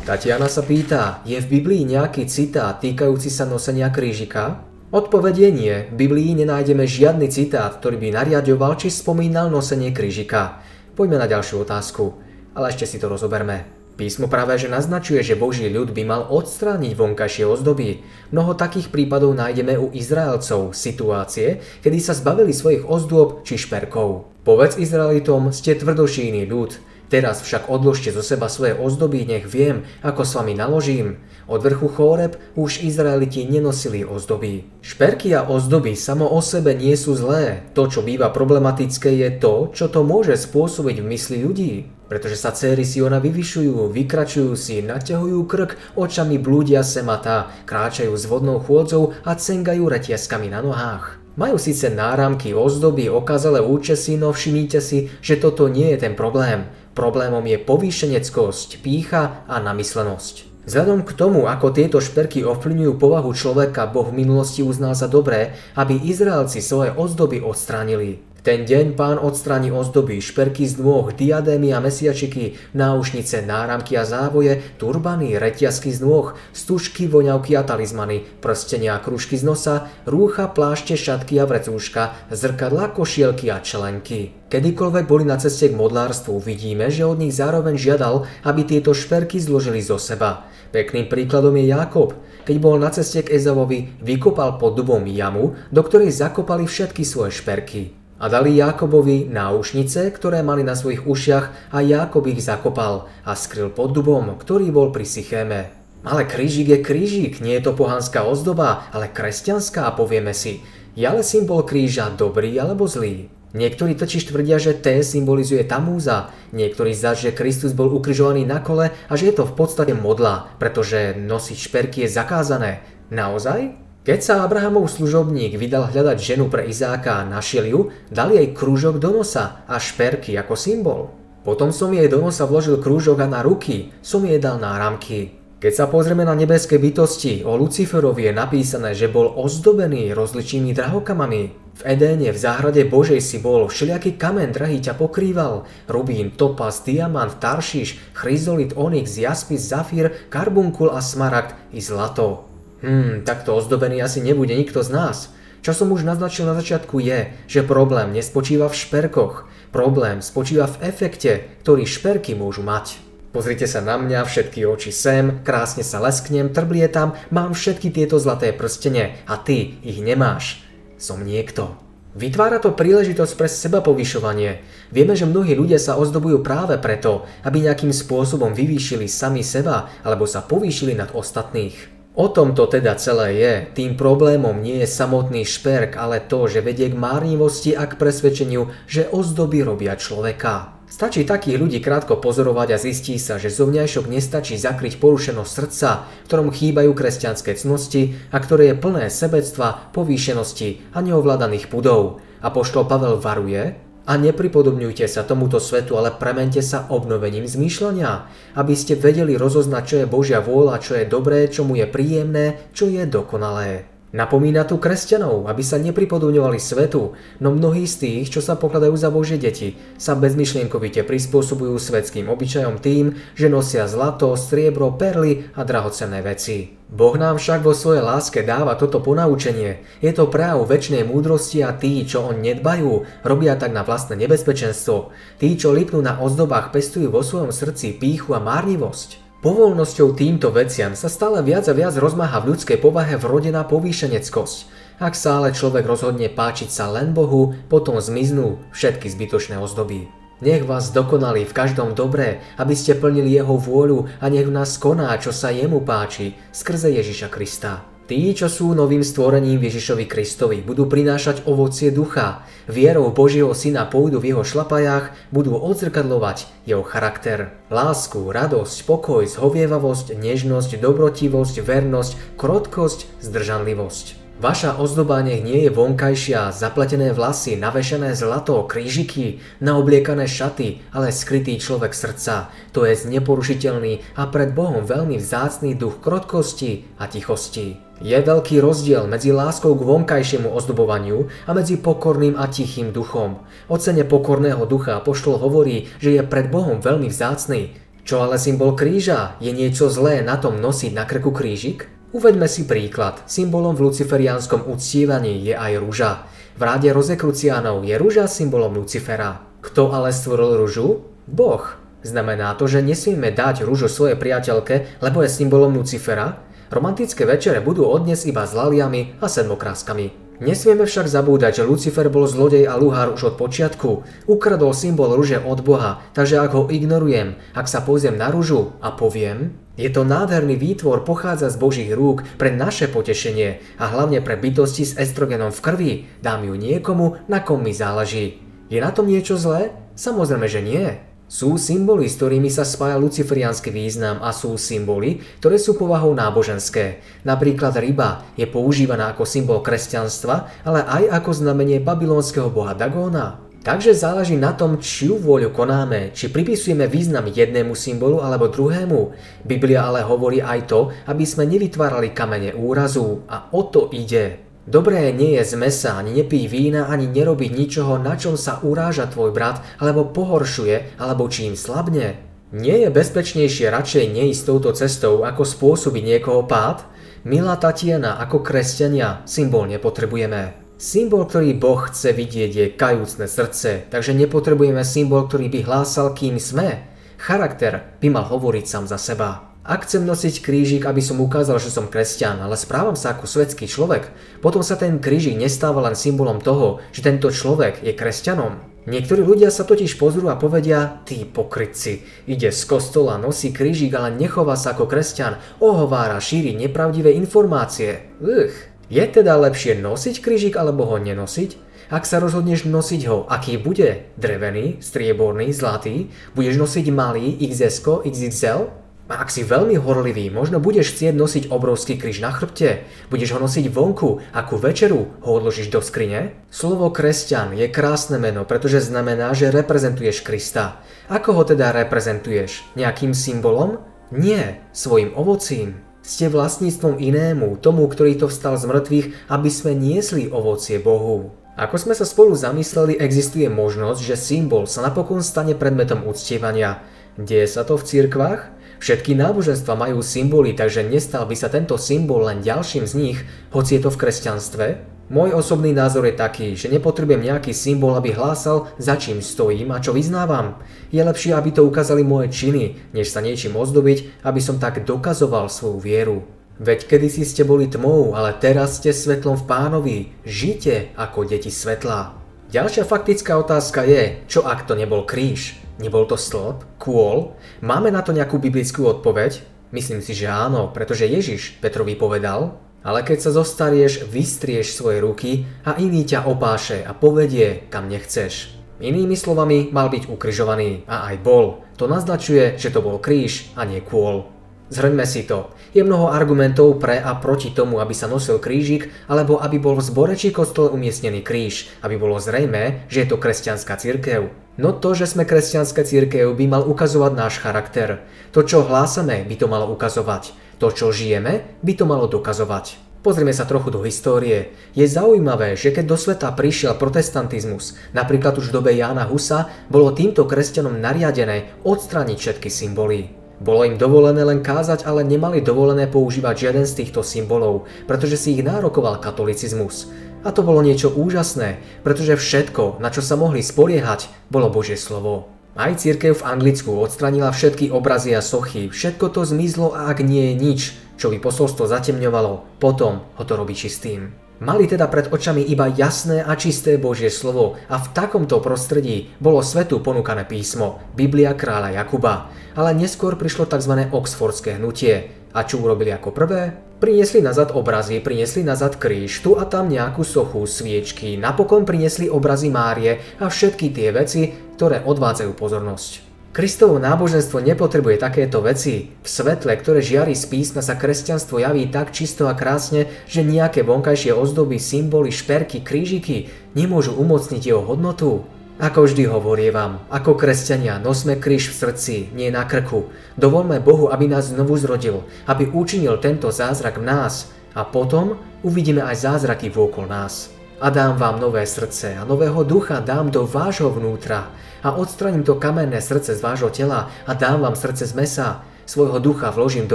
Tatiana 0.09 0.49
sa 0.49 0.65
pýta, 0.65 1.21
je 1.29 1.37
v 1.37 1.61
Biblii 1.61 1.85
nejaký 1.85 2.25
citát 2.33 2.81
týkajúci 2.81 3.29
sa 3.29 3.45
nosenia 3.45 3.93
krížika? 3.93 4.65
Odpovedie 4.89 5.53
nie, 5.53 5.93
v 5.93 6.09
Biblii 6.09 6.33
nenájdeme 6.41 6.89
žiadny 6.89 7.29
citát, 7.29 7.77
ktorý 7.77 8.01
by 8.01 8.09
nariadoval 8.17 8.73
či 8.81 8.89
spomínal 8.89 9.53
nosenie 9.53 9.93
krížika. 9.93 10.65
Poďme 10.97 11.21
na 11.21 11.29
ďalšiu 11.29 11.61
otázku, 11.61 12.17
ale 12.57 12.73
ešte 12.73 12.89
si 12.89 12.97
to 12.97 13.13
rozoberme. 13.13 13.82
Písmo 13.93 14.25
práve 14.27 14.57
že 14.57 14.73
naznačuje, 14.73 15.21
že 15.21 15.37
Boží 15.37 15.69
ľud 15.69 15.93
by 15.93 16.03
mal 16.09 16.23
odstrániť 16.33 16.97
vonkajšie 16.97 17.45
ozdoby. 17.45 18.01
Mnoho 18.33 18.57
takých 18.57 18.89
prípadov 18.89 19.37
nájdeme 19.37 19.77
u 19.77 19.93
Izraelcov, 19.93 20.73
situácie, 20.73 21.61
kedy 21.85 21.99
sa 22.01 22.17
zbavili 22.17 22.57
svojich 22.57 22.89
ozdôb 22.89 23.45
či 23.45 23.61
šperkov. 23.61 24.33
Povedz 24.49 24.81
Izraelitom, 24.81 25.53
ste 25.53 25.77
tvrdošíny 25.77 26.49
ľud, 26.49 26.81
Teraz 27.13 27.45
však 27.45 27.69
odložte 27.69 28.09
zo 28.09 28.25
seba 28.25 28.49
svoje 28.49 28.73
ozdoby, 28.73 29.29
nech 29.29 29.45
viem, 29.45 29.85
ako 30.01 30.25
s 30.25 30.33
vami 30.33 30.57
naložím. 30.57 31.21
Od 31.45 31.61
vrchu 31.61 31.93
Chóreb 31.93 32.41
už 32.57 32.81
Izraeliti 32.81 33.45
nenosili 33.45 34.01
ozdoby. 34.01 34.65
Šperky 34.81 35.37
a 35.37 35.45
ozdoby 35.45 35.93
samo 35.93 36.25
o 36.25 36.41
sebe 36.41 36.73
nie 36.73 36.97
sú 36.97 37.13
zlé. 37.13 37.69
To, 37.77 37.85
čo 37.85 38.01
býva 38.01 38.33
problematické, 38.33 39.13
je 39.13 39.29
to, 39.37 39.69
čo 39.77 39.93
to 39.93 40.01
môže 40.01 40.41
spôsobiť 40.41 41.05
v 41.05 41.09
mysli 41.13 41.37
ľudí. 41.45 41.73
Pretože 42.13 42.37
sa 42.37 42.53
céry 42.53 42.85
Siona 42.85 43.25
vyvyšujú, 43.25 43.89
vykračujú 43.89 44.53
si, 44.53 44.85
naťahujú 44.85 45.49
krk, 45.49 45.97
očami 45.97 46.37
blúdia 46.37 46.85
semata, 46.85 47.49
kráčajú 47.65 48.13
s 48.13 48.29
vodnou 48.29 48.61
chôdzou 48.61 49.17
a 49.25 49.33
cengajú 49.33 49.89
retiaskami 49.89 50.53
na 50.53 50.61
nohách. 50.61 51.17
Majú 51.41 51.57
síce 51.57 51.89
náramky, 51.89 52.53
ozdoby, 52.53 53.09
okazalé 53.09 53.65
účesy, 53.65 54.21
no 54.21 54.29
všimnite 54.37 54.85
si, 54.85 55.09
že 55.25 55.41
toto 55.41 55.73
nie 55.73 55.89
je 55.97 56.05
ten 56.05 56.13
problém. 56.13 56.69
Problémom 56.93 57.41
je 57.49 57.57
povýšeneckosť, 57.57 58.85
pícha 58.85 59.49
a 59.49 59.57
namyslenosť. 59.65 60.69
Vzhľadom 60.69 61.09
k 61.09 61.17
tomu, 61.17 61.49
ako 61.49 61.73
tieto 61.73 61.97
šperky 61.97 62.45
ovplyvňujú 62.45 62.93
povahu 63.01 63.33
človeka, 63.33 63.89
Boh 63.89 64.13
v 64.13 64.21
minulosti 64.21 64.61
uznal 64.61 64.93
za 64.93 65.09
dobré, 65.09 65.57
aby 65.81 65.97
Izraelci 65.97 66.61
svoje 66.61 66.93
ozdoby 66.93 67.41
odstránili 67.41 68.21
ten 68.43 68.67
deň 68.67 68.99
pán 68.99 69.23
odstráni 69.23 69.71
ozdoby, 69.71 70.19
šperky 70.19 70.67
z 70.67 70.83
nôh, 70.83 71.15
diadémy 71.15 71.71
a 71.71 71.79
mesiačiky, 71.79 72.59
náušnice, 72.75 73.47
náramky 73.47 73.95
a 73.95 74.03
závoje, 74.03 74.59
turbany, 74.83 75.39
reťazky 75.39 75.95
z 75.95 76.03
nôh, 76.03 76.35
stužky, 76.51 77.07
voňavky 77.07 77.55
a 77.55 77.63
talizmany, 77.63 78.27
prstenia 78.43 78.99
a 78.99 79.03
krúžky 79.03 79.39
z 79.39 79.47
nosa, 79.47 79.87
rúcha, 80.11 80.51
plášte, 80.51 80.99
šatky 80.99 81.39
a 81.39 81.47
vrecúška, 81.47 82.19
zrkadla, 82.35 82.91
košielky 82.91 83.47
a 83.47 83.63
členky. 83.63 84.35
Kedykoľvek 84.51 85.05
boli 85.07 85.23
na 85.23 85.39
ceste 85.39 85.71
k 85.71 85.79
modlárstvu, 85.79 86.43
vidíme, 86.43 86.91
že 86.91 87.07
od 87.07 87.23
nich 87.23 87.33
zároveň 87.33 87.79
žiadal, 87.79 88.27
aby 88.43 88.67
tieto 88.67 88.91
šperky 88.91 89.39
zložili 89.39 89.79
zo 89.79 90.03
seba. 90.03 90.51
Pekným 90.75 91.07
príkladom 91.07 91.55
je 91.63 91.71
Jakob. 91.71 92.19
Keď 92.43 92.57
bol 92.59 92.75
na 92.75 92.91
ceste 92.91 93.23
k 93.23 93.39
Ezavovi, 93.39 94.03
vykopal 94.03 94.59
pod 94.59 94.75
dubom 94.75 95.07
jamu, 95.07 95.55
do 95.71 95.81
ktorej 95.87 96.11
zakopali 96.11 96.67
všetky 96.67 97.07
svoje 97.07 97.39
šperky 97.39 98.02
a 98.23 98.31
dali 98.31 98.55
Jákobovi 98.55 99.27
náušnice, 99.27 100.15
ktoré 100.15 100.47
mali 100.47 100.63
na 100.63 100.79
svojich 100.79 101.03
ušiach 101.03 101.75
a 101.75 101.83
Jákob 101.83 102.31
ich 102.31 102.39
zakopal 102.39 103.11
a 103.27 103.35
skryl 103.35 103.67
pod 103.67 103.91
dubom, 103.91 104.39
ktorý 104.39 104.71
bol 104.71 104.95
pri 104.95 105.03
Sychéme. 105.03 105.75
Ale 106.07 106.23
krížik 106.31 106.71
je 106.71 106.79
krížik, 106.79 107.43
nie 107.43 107.59
je 107.59 107.67
to 107.67 107.75
pohanská 107.75 108.23
ozdoba, 108.23 108.87
ale 108.95 109.11
kresťanská, 109.11 109.91
povieme 109.99 110.31
si. 110.31 110.63
Je 110.95 111.03
ale 111.03 111.27
symbol 111.27 111.67
kríža 111.67 112.15
dobrý 112.15 112.55
alebo 112.63 112.87
zlý? 112.87 113.27
Niektorí 113.53 113.99
totiž 113.99 114.33
tvrdia, 114.33 114.57
že 114.57 114.79
T 114.79 115.05
symbolizuje 115.05 115.67
Tamúza, 115.67 116.33
niektorí 116.57 116.97
zase, 116.97 117.29
že 117.29 117.37
Kristus 117.37 117.77
bol 117.77 117.91
ukrižovaný 117.93 118.49
na 118.49 118.65
kole 118.65 118.89
a 118.89 119.13
že 119.13 119.29
je 119.29 119.35
to 119.37 119.45
v 119.45 119.55
podstate 119.59 119.93
modla, 119.93 120.57
pretože 120.57 121.19
nosiť 121.19 121.59
šperky 121.59 121.99
je 122.07 122.15
zakázané. 122.17 122.81
Naozaj? 123.13 123.82
Keď 124.03 124.19
sa 124.19 124.35
Abrahamov 124.43 124.91
služobník 124.91 125.55
vydal 125.55 125.87
hľadať 125.87 126.19
ženu 126.19 126.51
pre 126.51 126.67
Izáka 126.67 127.23
a 127.23 127.29
našiel 127.29 127.71
ju, 127.71 127.81
dali 128.11 128.35
jej 128.35 128.51
krúžok 128.51 128.99
do 128.99 129.15
nosa 129.15 129.63
a 129.71 129.79
šperky 129.79 130.35
ako 130.35 130.59
symbol. 130.59 131.15
Potom 131.47 131.71
som 131.71 131.95
jej 131.95 132.11
do 132.11 132.19
nosa 132.19 132.43
vložil 132.51 132.83
krúžok 132.83 133.23
a 133.23 133.31
na 133.31 133.47
ruky 133.47 133.95
som 134.03 134.27
jej 134.27 134.43
dal 134.43 134.59
náramky. 134.59 135.39
Keď 135.63 135.71
sa 135.79 135.87
pozrieme 135.87 136.27
na 136.27 136.35
nebeské 136.35 136.83
bytosti, 136.83 137.47
o 137.47 137.55
Luciferovi 137.55 138.27
je 138.27 138.35
napísané, 138.35 138.91
že 138.99 139.07
bol 139.07 139.31
ozdobený 139.39 140.11
rozličnými 140.19 140.75
drahokamami. 140.75 141.43
V 141.79 141.83
Edéne, 141.87 142.35
v 142.35 142.43
záhrade 142.43 142.83
Božej 142.83 143.23
si 143.23 143.39
bol, 143.39 143.71
všelijaký 143.71 144.19
kamen 144.19 144.51
drahý 144.51 144.83
ťa 144.83 144.99
pokrýval. 144.99 145.63
Rubín, 145.87 146.35
topaz, 146.35 146.83
diamant, 146.83 147.39
taršiš, 147.39 148.19
chryzolit, 148.19 148.75
onyx, 148.75 149.15
jaspis, 149.15 149.71
zafír, 149.71 150.27
karbunkul 150.27 150.91
a 150.91 150.99
smaragd 150.99 151.55
i 151.71 151.79
zlato. 151.79 152.52
Hmm, 152.83 153.23
takto 153.23 153.55
ozdobený 153.55 154.03
asi 154.03 154.19
nebude 154.19 154.53
nikto 154.59 154.83
z 154.83 154.91
nás. 154.91 155.19
Čo 155.63 155.71
som 155.71 155.95
už 155.95 156.03
naznačil 156.03 156.51
na 156.51 156.59
začiatku 156.59 156.99
je, 156.99 157.31
že 157.47 157.63
problém 157.63 158.11
nespočíva 158.11 158.67
v 158.67 158.75
šperkoch. 158.75 159.47
Problém 159.71 160.19
spočíva 160.19 160.67
v 160.67 160.91
efekte, 160.91 161.47
ktorý 161.63 161.87
šperky 161.87 162.35
môžu 162.35 162.67
mať. 162.67 162.99
Pozrite 163.31 163.71
sa 163.71 163.81
na 163.81 163.97
mňa, 163.97 164.27
všetky 164.27 164.67
oči 164.67 164.91
sem, 164.93 165.41
krásne 165.47 165.87
sa 165.87 166.03
lesknem, 166.03 166.51
trblietam, 166.51 167.17
mám 167.33 167.55
všetky 167.55 167.95
tieto 167.95 168.19
zlaté 168.19 168.53
prstene 168.53 169.17
a 169.25 169.39
ty 169.39 169.79
ich 169.87 170.03
nemáš. 170.03 170.67
Som 170.99 171.23
niekto. 171.23 171.79
Vytvára 172.13 172.61
to 172.61 172.77
príležitosť 172.77 173.33
pre 173.41 173.49
seba 173.49 173.81
povyšovanie. 173.81 174.61
Vieme, 174.93 175.17
že 175.17 175.25
mnohí 175.25 175.57
ľudia 175.57 175.81
sa 175.81 175.97
ozdobujú 175.97 176.45
práve 176.45 176.77
preto, 176.77 177.25
aby 177.47 177.65
nejakým 177.65 177.89
spôsobom 177.89 178.53
vyvýšili 178.53 179.09
sami 179.09 179.41
seba 179.41 179.89
alebo 180.05 180.29
sa 180.29 180.45
povýšili 180.45 180.93
nad 180.93 181.09
ostatných. 181.17 182.02
O 182.13 182.29
tom 182.29 182.53
to 182.53 182.69
teda 182.69 182.93
celé 183.01 183.41
je. 183.41 183.53
Tým 183.73 183.97
problémom 183.97 184.61
nie 184.61 184.85
je 184.85 184.89
samotný 184.89 185.49
šperk, 185.49 185.97
ale 185.97 186.21
to, 186.21 186.45
že 186.45 186.61
vedie 186.61 186.93
k 186.93 186.97
márnivosti 187.01 187.73
a 187.73 187.89
k 187.89 187.97
presvedčeniu, 187.97 188.69
že 188.85 189.09
ozdoby 189.09 189.65
robia 189.65 189.97
človeka. 189.97 190.77
Stačí 190.93 191.25
takých 191.25 191.57
ľudí 191.57 191.81
krátko 191.81 192.21
pozorovať 192.21 192.77
a 192.77 192.83
zistí 192.85 193.17
sa, 193.17 193.41
že 193.41 193.49
zovňajšok 193.49 194.13
nestačí 194.13 194.61
zakryť 194.61 195.01
porušenosť 195.01 195.53
srdca, 195.57 196.05
ktorom 196.29 196.53
chýbajú 196.53 196.93
kresťanské 196.93 197.57
cnosti 197.57 198.13
a 198.29 198.37
ktoré 198.37 198.77
je 198.77 198.77
plné 198.77 199.09
sebectva, 199.09 199.89
povýšenosti 199.97 200.93
a 200.93 201.01
neovládaných 201.01 201.73
pudov. 201.73 202.21
A 202.45 202.53
poštol 202.53 202.85
Pavel 202.85 203.17
varuje, 203.17 203.73
A 204.03 204.19
nepripodobňujte 204.19 205.07
sa 205.07 205.23
tomuto 205.23 205.63
svetu, 205.63 205.95
ale 205.95 206.11
premente 206.11 206.59
sa 206.59 206.91
obnovením 206.91 207.47
zmýšľania, 207.47 208.27
aby 208.59 208.75
ste 208.75 208.99
vedeli 208.99 209.39
rozoznať, 209.39 209.83
čo 209.87 209.97
je 210.03 210.11
Božia 210.11 210.43
vôľa, 210.43 210.83
čo 210.83 210.99
je 210.99 211.07
dobré, 211.07 211.47
čo 211.47 211.63
mu 211.63 211.79
je 211.79 211.87
príjemné, 211.87 212.59
čo 212.75 212.91
je 212.91 213.07
dokonalé. 213.07 213.92
Napomína 214.13 214.69
tu 214.69 214.77
kresťanov, 214.77 215.49
aby 215.49 215.65
sa 215.65 215.81
nepripodobňovali 215.81 216.61
svetu, 216.61 217.17
no 217.41 217.49
mnohí 217.49 217.89
z 217.89 217.97
tých, 217.97 218.37
čo 218.37 218.45
sa 218.45 218.61
pokladajú 218.61 218.93
za 218.93 219.09
Božie 219.09 219.41
deti, 219.41 219.81
sa 219.97 220.13
bezmyšlienkovite 220.13 221.01
prispôsobujú 221.01 221.81
svetským 221.81 222.29
obyčajom 222.29 222.77
tým, 222.77 223.17
že 223.33 223.49
nosia 223.49 223.89
zlato, 223.89 224.37
striebro, 224.37 224.93
perly 225.01 225.49
a 225.57 225.65
drahocenné 225.65 226.21
veci. 226.21 226.77
Boh 226.93 227.17
nám 227.17 227.41
však 227.41 227.65
vo 227.65 227.73
svojej 227.73 228.05
láske 228.05 228.45
dáva 228.45 228.77
toto 228.77 229.01
ponaučenie. 229.01 229.81
Je 230.05 230.13
to 230.13 230.29
prejav 230.29 230.61
väčšnej 230.69 231.09
múdrosti 231.09 231.65
a 231.65 231.73
tí, 231.73 232.05
čo 232.05 232.29
on 232.29 232.45
nedbajú, 232.45 233.09
robia 233.25 233.57
tak 233.57 233.73
na 233.73 233.81
vlastné 233.81 234.21
nebezpečenstvo. 234.21 235.09
Tí, 235.41 235.57
čo 235.57 235.73
lipnú 235.73 236.05
na 236.05 236.21
ozdobách, 236.21 236.69
pestujú 236.69 237.09
vo 237.09 237.25
svojom 237.25 237.49
srdci 237.49 237.97
píchu 237.97 238.37
a 238.37 238.45
márnivosť. 238.45 239.22
Povolnosťou 239.43 240.15
týmto 240.15 240.55
veciam 240.55 240.95
sa 240.95 241.11
stále 241.11 241.43
viac 241.43 241.67
a 241.67 241.75
viac 241.75 241.99
rozmáha 241.99 242.39
v 242.47 242.55
ľudskej 242.55 242.79
povahe 242.79 243.19
vrodená 243.19 243.67
povýšeneckosť. 243.67 244.59
Ak 245.03 245.19
sa 245.19 245.43
ale 245.43 245.51
človek 245.51 245.83
rozhodne 245.83 246.31
páčiť 246.31 246.71
sa 246.71 246.87
len 246.87 247.11
Bohu, 247.11 247.51
potom 247.67 247.99
zmiznú 247.99 248.63
všetky 248.71 249.11
zbytočné 249.11 249.59
ozdoby. 249.59 250.07
Nech 250.47 250.63
vás 250.63 250.95
dokonalí 250.95 251.43
v 251.43 251.59
každom 251.59 251.91
dobre, 251.99 252.39
aby 252.55 252.75
ste 252.79 252.95
plnili 252.95 253.35
jeho 253.35 253.59
vôľu 253.59 254.07
a 254.23 254.31
nech 254.31 254.47
v 254.47 254.55
nás 254.55 254.79
koná, 254.79 255.11
čo 255.19 255.35
sa 255.35 255.51
jemu 255.51 255.83
páči, 255.83 256.39
skrze 256.55 256.95
Ježiša 256.95 257.27
Krista. 257.27 257.92
Tí, 258.13 258.37
čo 258.37 258.45
sú 258.53 258.77
novým 258.77 259.01
stvorením 259.01 259.57
Ježišovi 259.57 260.05
Kristovi, 260.05 260.61
budú 260.61 260.85
prinášať 260.85 261.49
ovocie 261.49 261.89
ducha. 261.89 262.45
Vierou 262.69 263.09
Božieho 263.09 263.57
Syna 263.57 263.89
pôjdu 263.89 264.21
v 264.21 264.37
jeho 264.37 264.45
šlapajách, 264.45 265.17
budú 265.33 265.57
odzrkadlovať 265.57 266.45
jeho 266.69 266.85
charakter. 266.85 267.57
Lásku, 267.73 268.21
radosť, 268.21 268.85
pokoj, 268.85 269.25
zhovievavosť, 269.25 270.13
nežnosť, 270.13 270.77
dobrotivosť, 270.77 271.65
vernosť, 271.65 272.37
krotkosť, 272.37 273.09
zdržanlivosť. 273.25 274.22
Vaša 274.41 274.81
ozdoba 274.81 275.21
nech 275.21 275.45
nie 275.45 275.69
je 275.69 275.71
vonkajšia, 275.71 276.57
zapletené 276.57 277.13
vlasy, 277.13 277.61
navešené 277.61 278.17
zlato, 278.17 278.65
krížiky, 278.65 279.45
naobliekané 279.61 280.25
šaty, 280.25 280.81
ale 280.97 281.13
skrytý 281.13 281.61
človek 281.61 281.93
srdca, 281.93 282.49
to 282.73 282.89
je 282.89 282.97
neporušiteľný 283.13 284.17
a 284.17 284.23
pred 284.33 284.57
Bohom 284.57 284.89
veľmi 284.89 285.21
vzácný 285.21 285.77
duch 285.77 286.01
krotkosti 286.01 286.89
a 286.97 287.13
tichosti. 287.13 287.77
Je 288.03 288.19
veľký 288.19 288.59
rozdiel 288.59 289.07
medzi 289.07 289.31
láskou 289.31 289.79
k 289.79 289.87
vonkajšiemu 289.87 290.51
ozdobovaniu 290.51 291.31
a 291.47 291.55
medzi 291.55 291.79
pokorným 291.79 292.35
a 292.35 292.51
tichým 292.51 292.91
duchom. 292.91 293.39
O 293.71 293.77
cene 293.79 294.03
pokorného 294.03 294.67
ducha 294.67 294.99
poštol 295.05 295.39
hovorí, 295.39 295.87
že 296.03 296.19
je 296.19 296.23
pred 296.27 296.51
Bohom 296.51 296.83
veľmi 296.83 297.07
vzácný. 297.07 297.79
Čo 298.03 298.27
ale 298.27 298.43
symbol 298.43 298.75
kríža? 298.75 299.39
Je 299.39 299.55
niečo 299.55 299.87
zlé 299.87 300.19
na 300.27 300.35
tom 300.35 300.59
nosiť 300.59 300.91
na 300.99 301.07
krku 301.07 301.31
krížik? 301.31 301.87
Uveďme 302.13 302.45
si 302.45 302.69
príklad. 302.69 303.25
Symbolom 303.25 303.73
v 303.73 303.89
luciferiánskom 303.89 304.69
uctievaní 304.69 305.41
je 305.49 305.57
aj 305.57 305.81
rúža. 305.81 306.29
V 306.53 306.61
ráde 306.61 306.93
rozekruciánov 306.93 307.89
je 307.89 307.97
rúža 307.97 308.29
symbolom 308.29 308.77
Lucifera. 308.77 309.41
Kto 309.65 309.97
ale 309.97 310.13
stvoril 310.13 310.61
rúžu? 310.61 311.09
Boh. 311.25 311.65
Znamená 312.05 312.53
to, 312.61 312.69
že 312.69 312.85
nesmieme 312.85 313.33
dať 313.33 313.65
rúžu 313.65 313.89
svojej 313.89 314.21
priateľke, 314.21 315.01
lebo 315.01 315.25
je 315.25 315.33
symbolom 315.33 315.73
Lucifera? 315.73 316.45
Romantické 316.69 317.25
večere 317.25 317.65
budú 317.65 317.89
odnes 317.89 318.29
iba 318.29 318.45
s 318.45 318.53
laliami 318.53 319.17
a 319.17 319.33
sedmokráskami. 319.33 320.37
Nesmieme 320.45 320.85
však 320.85 321.09
zabúdať, 321.09 321.63
že 321.63 321.69
Lucifer 321.69 322.13
bol 322.13 322.29
zlodej 322.29 322.69
a 322.69 322.77
luhár 322.77 323.17
už 323.17 323.33
od 323.33 323.35
počiatku. 323.41 324.05
Ukradol 324.29 324.77
symbol 324.77 325.17
rúže 325.17 325.41
od 325.41 325.65
Boha, 325.65 326.05
takže 326.13 326.43
ak 326.43 326.53
ho 326.53 326.69
ignorujem, 326.69 327.41
ak 327.57 327.71
sa 327.71 327.81
pozriem 327.81 328.21
na 328.21 328.29
rúžu 328.29 328.77
a 328.85 328.93
poviem, 328.93 329.57
je 329.73 329.89
to 329.89 330.05
nádherný 330.05 330.61
výtvor, 330.61 331.01
pochádza 331.09 331.49
z 331.49 331.57
Božích 331.57 331.91
rúk 331.97 332.29
pre 332.37 332.53
naše 332.53 332.93
potešenie 332.93 333.81
a 333.81 333.89
hlavne 333.89 334.21
pre 334.21 334.37
bytosti 334.37 334.85
s 334.85 334.97
estrogenom 335.01 335.49
v 335.49 335.65
krvi, 335.65 335.93
dám 336.21 336.45
ju 336.45 336.53
niekomu, 336.53 337.17
na 337.25 337.41
kom 337.41 337.65
mi 337.65 337.73
záleží. 337.73 338.37
Je 338.69 338.81
na 338.85 338.93
tom 338.93 339.09
niečo 339.09 339.41
zlé? 339.41 339.73
Samozrejme, 339.97 340.45
že 340.49 340.61
nie. 340.61 340.87
Sú 341.33 341.57
symboly, 341.57 342.13
s 342.13 342.21
ktorými 342.21 342.53
sa 342.53 342.69
spája 342.69 343.01
luciferiánsky 343.01 343.73
význam 343.73 344.21
a 344.21 344.37
sú 344.37 344.61
symboly, 344.61 345.25
ktoré 345.41 345.57
sú 345.57 345.81
povahou 345.81 346.13
náboženské. 346.13 347.01
Napríklad 347.25 347.73
ryba 347.81 348.29
je 348.37 348.45
používaná 348.45 349.17
ako 349.17 349.25
symbol 349.25 349.65
kresťanstva, 349.65 350.53
ale 350.69 350.85
aj 350.85 351.09
ako 351.17 351.31
znamenie 351.33 351.81
babylonského 351.81 352.53
boha 352.53 352.77
Dagóna. 352.77 353.52
Takže 353.63 353.95
záleží 353.95 354.35
na 354.35 354.51
tom, 354.51 354.83
čiu 354.83 355.23
vôľu 355.23 355.55
konáme, 355.55 356.11
či 356.11 356.35
pripisujeme 356.35 356.91
význam 356.91 357.31
jednému 357.31 357.79
symbolu 357.79 358.19
alebo 358.19 358.51
druhému. 358.51 359.15
Biblia 359.47 359.87
ale 359.87 360.03
hovorí 360.03 360.43
aj 360.43 360.67
to, 360.67 360.91
aby 361.07 361.23
sme 361.23 361.47
nevytvárali 361.47 362.11
kamene 362.11 362.59
úrazu 362.59 363.23
a 363.31 363.55
o 363.55 363.63
to 363.71 363.87
ide. 363.95 364.43
Dobré 364.67 365.15
nie 365.15 365.39
je 365.39 365.55
z 365.55 365.55
mesa, 365.55 365.95
ani 365.95 366.11
nepí 366.11 366.51
vína, 366.51 366.91
ani 366.91 367.07
nerobiť 367.07 367.51
ničoho, 367.55 368.03
na 368.03 368.19
čom 368.19 368.35
sa 368.35 368.59
uráža 368.67 369.07
tvoj 369.07 369.31
brat, 369.31 369.63
alebo 369.79 370.11
pohoršuje, 370.11 370.99
alebo 370.99 371.31
čím 371.31 371.55
slabne. 371.55 372.19
Nie 372.51 372.83
je 372.83 372.91
bezpečnejšie 372.91 373.71
radšej 373.71 374.11
neísť 374.11 374.43
touto 374.43 374.75
cestou, 374.75 375.23
ako 375.23 375.47
spôsobiť 375.47 376.03
niekoho 376.03 376.47
pád? 376.47 376.83
Milá 377.23 377.55
Tatiana, 377.59 378.19
ako 378.19 378.43
kresťania, 378.43 379.23
symbol 379.27 379.71
nepotrebujeme. 379.71 380.62
Symbol, 380.83 381.31
ktorý 381.31 381.55
Boh 381.63 381.79
chce 381.79 382.11
vidieť, 382.11 382.51
je 382.51 382.67
kajúcne 382.75 383.31
srdce, 383.31 383.87
takže 383.87 384.19
nepotrebujeme 384.19 384.83
symbol, 384.83 385.31
ktorý 385.31 385.47
by 385.47 385.63
hlásal, 385.63 386.11
kým 386.11 386.43
sme. 386.43 386.83
Charakter 387.23 387.95
by 388.03 388.11
mal 388.11 388.27
hovoriť 388.27 388.67
sám 388.67 388.91
za 388.91 388.99
seba. 388.99 389.55
Ak 389.63 389.87
chcem 389.87 390.03
nosiť 390.03 390.43
krížik, 390.43 390.83
aby 390.91 390.99
som 390.99 391.23
ukázal, 391.23 391.63
že 391.63 391.71
som 391.71 391.87
kresťan, 391.87 392.43
ale 392.43 392.59
správam 392.59 392.99
sa 392.99 393.15
ako 393.15 393.31
svetský 393.31 393.71
človek, 393.71 394.11
potom 394.43 394.67
sa 394.67 394.75
ten 394.75 394.99
krížik 394.99 395.39
nestáva 395.39 395.87
len 395.87 395.95
symbolom 395.95 396.43
toho, 396.43 396.83
že 396.91 397.07
tento 397.07 397.31
človek 397.31 397.87
je 397.87 397.95
kresťanom. 397.95 398.59
Niektorí 398.83 399.23
ľudia 399.23 399.55
sa 399.55 399.63
totiž 399.63 399.95
pozrú 400.03 400.27
a 400.27 400.35
povedia, 400.35 400.99
ty 401.07 401.23
pokrytci, 401.23 402.27
ide 402.27 402.51
z 402.51 402.63
kostola, 402.67 403.23
nosí 403.23 403.55
krížik, 403.55 403.95
ale 403.95 404.19
nechová 404.19 404.59
sa 404.59 404.75
ako 404.75 404.91
kresťan, 404.91 405.39
ohovára, 405.63 406.19
šíri 406.19 406.59
nepravdivé 406.59 407.15
informácie. 407.15 408.19
Uch. 408.19 408.72
Je 408.93 409.01
teda 409.09 409.41
lepšie 409.41 409.81
nosiť 409.81 410.21
krížik 410.21 410.61
alebo 410.61 410.85
ho 410.85 411.01
nenosiť? 411.01 411.57
Ak 411.89 412.05
sa 412.05 412.21
rozhodneš 412.21 412.69
nosiť 412.69 413.09
ho, 413.09 413.25
aký 413.25 413.57
bude? 413.57 414.05
Drevený, 414.21 414.85
strieborný, 414.85 415.49
zlatý? 415.57 416.13
Budeš 416.37 416.61
nosiť 416.61 416.93
malý, 416.93 417.41
XS, 417.41 418.05
XXL? 418.05 418.69
A 419.09 419.25
ak 419.25 419.33
si 419.33 419.49
veľmi 419.49 419.81
horlivý, 419.81 420.29
možno 420.29 420.61
budeš 420.61 420.93
chcieť 420.93 421.17
nosiť 421.17 421.45
obrovský 421.49 421.97
kríž 421.97 422.21
na 422.21 422.37
chrbte, 422.37 422.85
budeš 423.09 423.33
ho 423.33 423.41
nosiť 423.41 423.73
vonku, 423.73 424.21
akú 424.29 424.61
večeru 424.61 425.09
ho 425.25 425.31
odložíš 425.41 425.73
do 425.73 425.81
skrine? 425.81 426.37
Slovo 426.53 426.93
kresťan 426.93 427.57
je 427.57 427.73
krásne 427.73 428.21
meno, 428.21 428.45
pretože 428.45 428.85
znamená, 428.85 429.33
že 429.33 429.49
reprezentuješ 429.49 430.21
Krista. 430.21 430.85
Ako 431.09 431.33
ho 431.33 431.43
teda 431.49 431.73
reprezentuješ? 431.73 432.77
Nejakým 432.77 433.17
symbolom? 433.17 433.81
Nie, 434.13 434.61
svojim 434.77 435.17
ovocím. 435.17 435.92
Ste 436.03 436.27
vlastníctvom 436.27 436.99
inému, 436.99 437.63
tomu, 437.63 437.87
ktorý 437.87 438.19
to 438.19 438.27
vstal 438.27 438.59
z 438.59 438.67
mŕtvych, 438.67 439.07
aby 439.31 439.47
sme 439.47 439.79
niesli 439.79 440.27
ovocie 440.27 440.83
Bohu. 440.83 441.31
Ako 441.55 441.79
sme 441.79 441.95
sa 441.95 442.03
spolu 442.03 442.35
zamysleli, 442.35 442.99
existuje 442.99 443.47
možnosť, 443.47 444.03
že 444.03 444.19
symbol 444.19 444.67
sa 444.67 444.83
napokon 444.83 445.23
stane 445.23 445.55
predmetom 445.55 446.03
uctievania. 446.03 446.83
Deje 447.15 447.47
sa 447.47 447.63
to 447.63 447.79
v 447.79 447.87
cirkvách? 447.87 448.51
Všetky 448.83 449.15
náboženstva 449.15 449.79
majú 449.79 450.03
symboly, 450.03 450.59
takže 450.59 450.83
nestal 450.83 451.23
by 451.23 451.39
sa 451.39 451.47
tento 451.47 451.79
symbol 451.79 452.27
len 452.27 452.43
ďalším 452.43 452.83
z 452.83 452.95
nich, 452.99 453.19
hoci 453.55 453.79
je 453.79 453.87
to 453.87 453.95
v 453.95 454.01
kresťanstve? 454.03 454.67
Môj 455.11 455.35
osobný 455.35 455.75
názor 455.75 456.07
je 456.07 456.15
taký, 456.15 456.55
že 456.55 456.71
nepotrebujem 456.71 457.27
nejaký 457.27 457.51
symbol, 457.51 457.99
aby 457.99 458.15
hlásal, 458.15 458.71
za 458.79 458.95
čím 458.95 459.19
stojím 459.19 459.75
a 459.75 459.83
čo 459.83 459.91
vyznávam. 459.91 460.63
Je 460.95 461.03
lepšie, 461.03 461.35
aby 461.35 461.51
to 461.51 461.67
ukázali 461.67 462.07
moje 462.07 462.31
činy, 462.31 462.79
než 462.95 463.11
sa 463.11 463.19
niečím 463.19 463.59
ozdobiť, 463.59 464.23
aby 464.23 464.39
som 464.39 464.63
tak 464.63 464.87
dokazoval 464.87 465.51
svoju 465.51 465.79
vieru. 465.83 466.19
Veď 466.63 466.87
kedysi 466.87 467.27
ste 467.27 467.43
boli 467.43 467.67
tmou, 467.67 468.15
ale 468.15 468.37
teraz 468.39 468.79
ste 468.79 468.95
svetlom 468.95 469.35
v 469.35 469.49
pánovi. 469.51 469.97
Žite 470.23 470.95
ako 470.95 471.27
deti 471.27 471.51
svetla. 471.51 472.15
Ďalšia 472.53 472.85
faktická 472.85 473.41
otázka 473.41 473.83
je, 473.89 474.23
čo 474.29 474.45
ak 474.45 474.69
to 474.69 474.77
nebol 474.77 475.09
kríž? 475.09 475.57
Nebol 475.81 476.05
to 476.05 476.21
stĺp? 476.21 476.63
Kôl? 476.77 477.35
Máme 477.65 477.89
na 477.89 478.05
to 478.05 478.13
nejakú 478.13 478.37
biblickú 478.37 478.85
odpoveď? 478.85 479.41
Myslím 479.73 480.05
si, 480.05 480.13
že 480.13 480.29
áno, 480.29 480.69
pretože 480.69 481.09
Ježiš 481.09 481.57
Petrovi 481.65 481.97
povedal, 481.97 482.61
ale 482.83 483.07
keď 483.07 483.19
sa 483.19 483.31
zostarieš, 483.31 484.07
vystrieš 484.11 484.75
svoje 484.75 484.99
ruky 485.03 485.47
a 485.67 485.79
iný 485.79 486.07
ťa 486.07 486.27
opáše 486.27 486.83
a 486.83 486.95
povedie, 486.95 487.67
kam 487.71 487.91
nechceš. 487.91 488.59
Inými 488.83 489.15
slovami, 489.15 489.71
mal 489.71 489.87
byť 489.89 490.11
ukrižovaný 490.11 490.91
a 490.91 491.15
aj 491.15 491.23
bol. 491.23 491.63
To 491.79 491.87
naznačuje, 491.87 492.59
že 492.59 492.75
to 492.75 492.83
bol 492.83 492.99
kríž 492.99 493.55
a 493.55 493.63
nie 493.63 493.79
kôl. 493.79 494.27
Zhrňme 494.73 495.05
si 495.05 495.29
to. 495.29 495.53
Je 495.77 495.85
mnoho 495.85 496.09
argumentov 496.09 496.81
pre 496.81 496.97
a 496.97 497.13
proti 497.21 497.53
tomu, 497.53 497.77
aby 497.77 497.93
sa 497.93 498.09
nosil 498.09 498.41
krížik, 498.41 498.89
alebo 499.05 499.37
aby 499.37 499.61
bol 499.61 499.77
v 499.77 499.85
zbore 499.85 500.17
či 500.17 500.33
kostole 500.33 500.73
umiestnený 500.73 501.21
kríž, 501.21 501.69
aby 501.85 502.01
bolo 502.01 502.17
zrejme, 502.17 502.89
že 502.89 503.05
je 503.05 503.09
to 503.13 503.21
kresťanská 503.21 503.77
cirkev. 503.77 504.33
No 504.57 504.73
to, 504.73 504.97
že 504.97 505.13
sme 505.13 505.29
kresťanská 505.29 505.85
cirkev, 505.85 506.33
by 506.33 506.45
mal 506.49 506.65
ukazovať 506.65 507.13
náš 507.13 507.37
charakter. 507.45 508.01
To, 508.33 508.41
čo 508.41 508.65
hlásame, 508.65 509.29
by 509.29 509.35
to 509.37 509.47
malo 509.47 509.69
ukazovať. 509.69 510.33
To, 510.63 510.71
čo 510.71 510.95
žijeme, 510.95 511.59
by 511.59 511.73
to 511.75 511.91
malo 511.91 512.07
dokazovať. 512.07 512.79
Pozrime 513.03 513.35
sa 513.35 513.43
trochu 513.43 513.75
do 513.75 513.83
histórie. 513.83 514.55
Je 514.79 514.87
zaujímavé, 514.87 515.59
že 515.59 515.75
keď 515.75 515.91
do 515.91 515.99
sveta 515.99 516.31
prišiel 516.31 516.79
protestantizmus, 516.79 517.75
napríklad 517.91 518.39
už 518.39 518.55
v 518.55 518.63
dobe 518.63 518.71
Jána 518.71 519.11
Husa, 519.11 519.51
bolo 519.67 519.91
týmto 519.91 520.23
kresťanom 520.23 520.79
nariadené 520.79 521.51
odstrániť 521.67 522.15
všetky 522.15 522.47
symboly. 522.47 523.11
Bolo 523.43 523.67
im 523.67 523.75
dovolené 523.75 524.23
len 524.23 524.39
kázať, 524.39 524.87
ale 524.87 525.03
nemali 525.03 525.43
dovolené 525.43 525.91
používať 525.91 526.47
žiaden 526.47 526.63
z 526.63 526.79
týchto 526.79 527.03
symbolov, 527.03 527.67
pretože 527.91 528.15
si 528.15 528.39
ich 528.39 528.47
nárokoval 528.47 529.03
katolicizmus. 529.03 529.91
A 530.23 530.31
to 530.31 530.47
bolo 530.47 530.63
niečo 530.63 530.95
úžasné, 530.95 531.59
pretože 531.83 532.15
všetko, 532.15 532.79
na 532.79 532.95
čo 532.95 533.03
sa 533.03 533.19
mohli 533.19 533.43
spoliehať, 533.43 534.31
bolo 534.31 534.47
Božie 534.47 534.79
slovo. 534.79 535.27
Aj 535.53 535.69
církev 535.77 536.17
v 536.17 536.25
Anglicku 536.25 536.73
odstranila 536.73 537.29
všetky 537.29 537.69
obrazy 537.69 538.17
a 538.17 538.25
sochy, 538.25 538.73
všetko 538.73 539.13
to 539.13 539.29
zmizlo 539.29 539.77
a 539.77 539.93
ak 539.93 540.01
nie 540.01 540.33
je 540.33 540.35
nič, 540.41 540.61
čo 540.97 541.13
by 541.13 541.21
posolstvo 541.21 541.69
zatemňovalo, 541.69 542.57
potom 542.57 543.05
ho 543.05 543.23
to 543.29 543.37
robí 543.37 543.53
čistým. 543.53 544.17
Mali 544.41 544.65
teda 544.65 544.89
pred 544.89 545.13
očami 545.13 545.45
iba 545.45 545.69
jasné 545.69 546.25
a 546.25 546.33
čisté 546.41 546.81
Božie 546.81 547.13
slovo 547.13 547.61
a 547.69 547.77
v 547.77 547.87
takomto 547.93 548.41
prostredí 548.41 549.13
bolo 549.21 549.45
svetu 549.45 549.85
ponúkané 549.85 550.25
písmo, 550.25 550.81
Biblia 550.97 551.37
kráľa 551.37 551.77
Jakuba. 551.85 552.33
Ale 552.57 552.73
neskôr 552.73 553.21
prišlo 553.21 553.45
tzv. 553.45 553.93
oxfordské 553.93 554.57
hnutie. 554.57 555.13
A 555.37 555.45
čo 555.45 555.61
urobili 555.61 555.93
ako 555.93 556.17
prvé? 556.17 556.53
Priniesli 556.83 557.23
nazad 557.23 557.55
obrazy, 557.55 558.03
priniesli 558.03 558.43
nazad 558.43 558.75
kríž, 558.75 559.23
tu 559.23 559.39
a 559.39 559.47
tam 559.47 559.71
nejakú 559.71 560.03
sochu, 560.03 560.43
sviečky, 560.45 561.15
napokon 561.15 561.63
priniesli 561.63 562.11
obrazy 562.11 562.51
Márie 562.51 562.99
a 563.23 563.31
všetky 563.31 563.71
tie 563.71 563.95
veci, 563.95 564.35
ktoré 564.63 564.79
odvádzajú 564.87 565.35
pozornosť. 565.35 566.07
Kristovo 566.31 566.79
náboženstvo 566.79 567.43
nepotrebuje 567.43 567.99
takéto 567.99 568.39
veci. 568.47 568.95
V 569.03 569.09
svetle, 569.11 569.59
ktoré 569.59 569.83
žiari 569.83 570.15
z 570.15 570.23
písma 570.31 570.63
sa 570.63 570.79
kresťanstvo 570.79 571.43
javí 571.43 571.67
tak 571.67 571.91
čisto 571.91 572.31
a 572.31 572.39
krásne, 572.39 572.87
že 573.11 573.27
nejaké 573.27 573.67
vonkajšie 573.67 574.15
ozdoby, 574.15 574.63
symboly, 574.63 575.11
šperky, 575.11 575.67
krížiky 575.67 576.31
nemôžu 576.55 576.95
umocniť 576.95 577.43
jeho 577.43 577.67
hodnotu. 577.67 578.23
Ako 578.63 578.87
vždy 578.87 579.11
vám, 579.51 579.83
ako 579.91 580.15
kresťania 580.15 580.79
nosme 580.79 581.19
kríž 581.19 581.51
v 581.51 581.59
srdci, 581.59 581.95
nie 582.15 582.31
na 582.31 582.47
krku. 582.47 582.87
Dovolme 583.19 583.59
Bohu, 583.59 583.91
aby 583.91 584.07
nás 584.07 584.31
znovu 584.31 584.55
zrodil, 584.63 585.03
aby 585.27 585.51
učinil 585.51 585.99
tento 585.99 586.31
zázrak 586.31 586.79
v 586.79 586.87
nás 586.87 587.35
a 587.51 587.67
potom 587.67 588.15
uvidíme 588.47 588.87
aj 588.87 589.11
zázraky 589.11 589.51
vôkol 589.51 589.91
nás 589.91 590.31
a 590.63 590.71
dám 590.71 590.95
vám 590.95 591.19
nové 591.19 591.43
srdce 591.43 591.99
a 591.99 592.07
nového 592.07 592.47
ducha 592.47 592.79
dám 592.79 593.11
do 593.11 593.27
vášho 593.27 593.67
vnútra 593.75 594.31
a 594.63 594.79
odstraním 594.79 595.27
to 595.27 595.35
kamenné 595.35 595.83
srdce 595.83 596.15
z 596.15 596.23
vášho 596.23 596.55
tela 596.55 596.87
a 597.03 597.13
dám 597.19 597.43
vám 597.43 597.59
srdce 597.59 597.91
z 597.91 597.99
mesa. 597.99 598.47
Svojho 598.63 599.03
ducha 599.03 599.35
vložím 599.35 599.67
do 599.67 599.75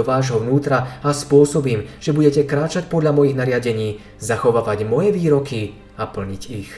vášho 0.00 0.40
vnútra 0.40 0.96
a 1.04 1.12
spôsobím, 1.12 1.84
že 2.00 2.16
budete 2.16 2.48
kráčať 2.48 2.88
podľa 2.88 3.12
mojich 3.12 3.36
nariadení, 3.36 4.00
zachovávať 4.16 4.88
moje 4.88 5.12
výroky 5.12 5.76
a 6.00 6.08
plniť 6.08 6.42
ich. 6.48 6.72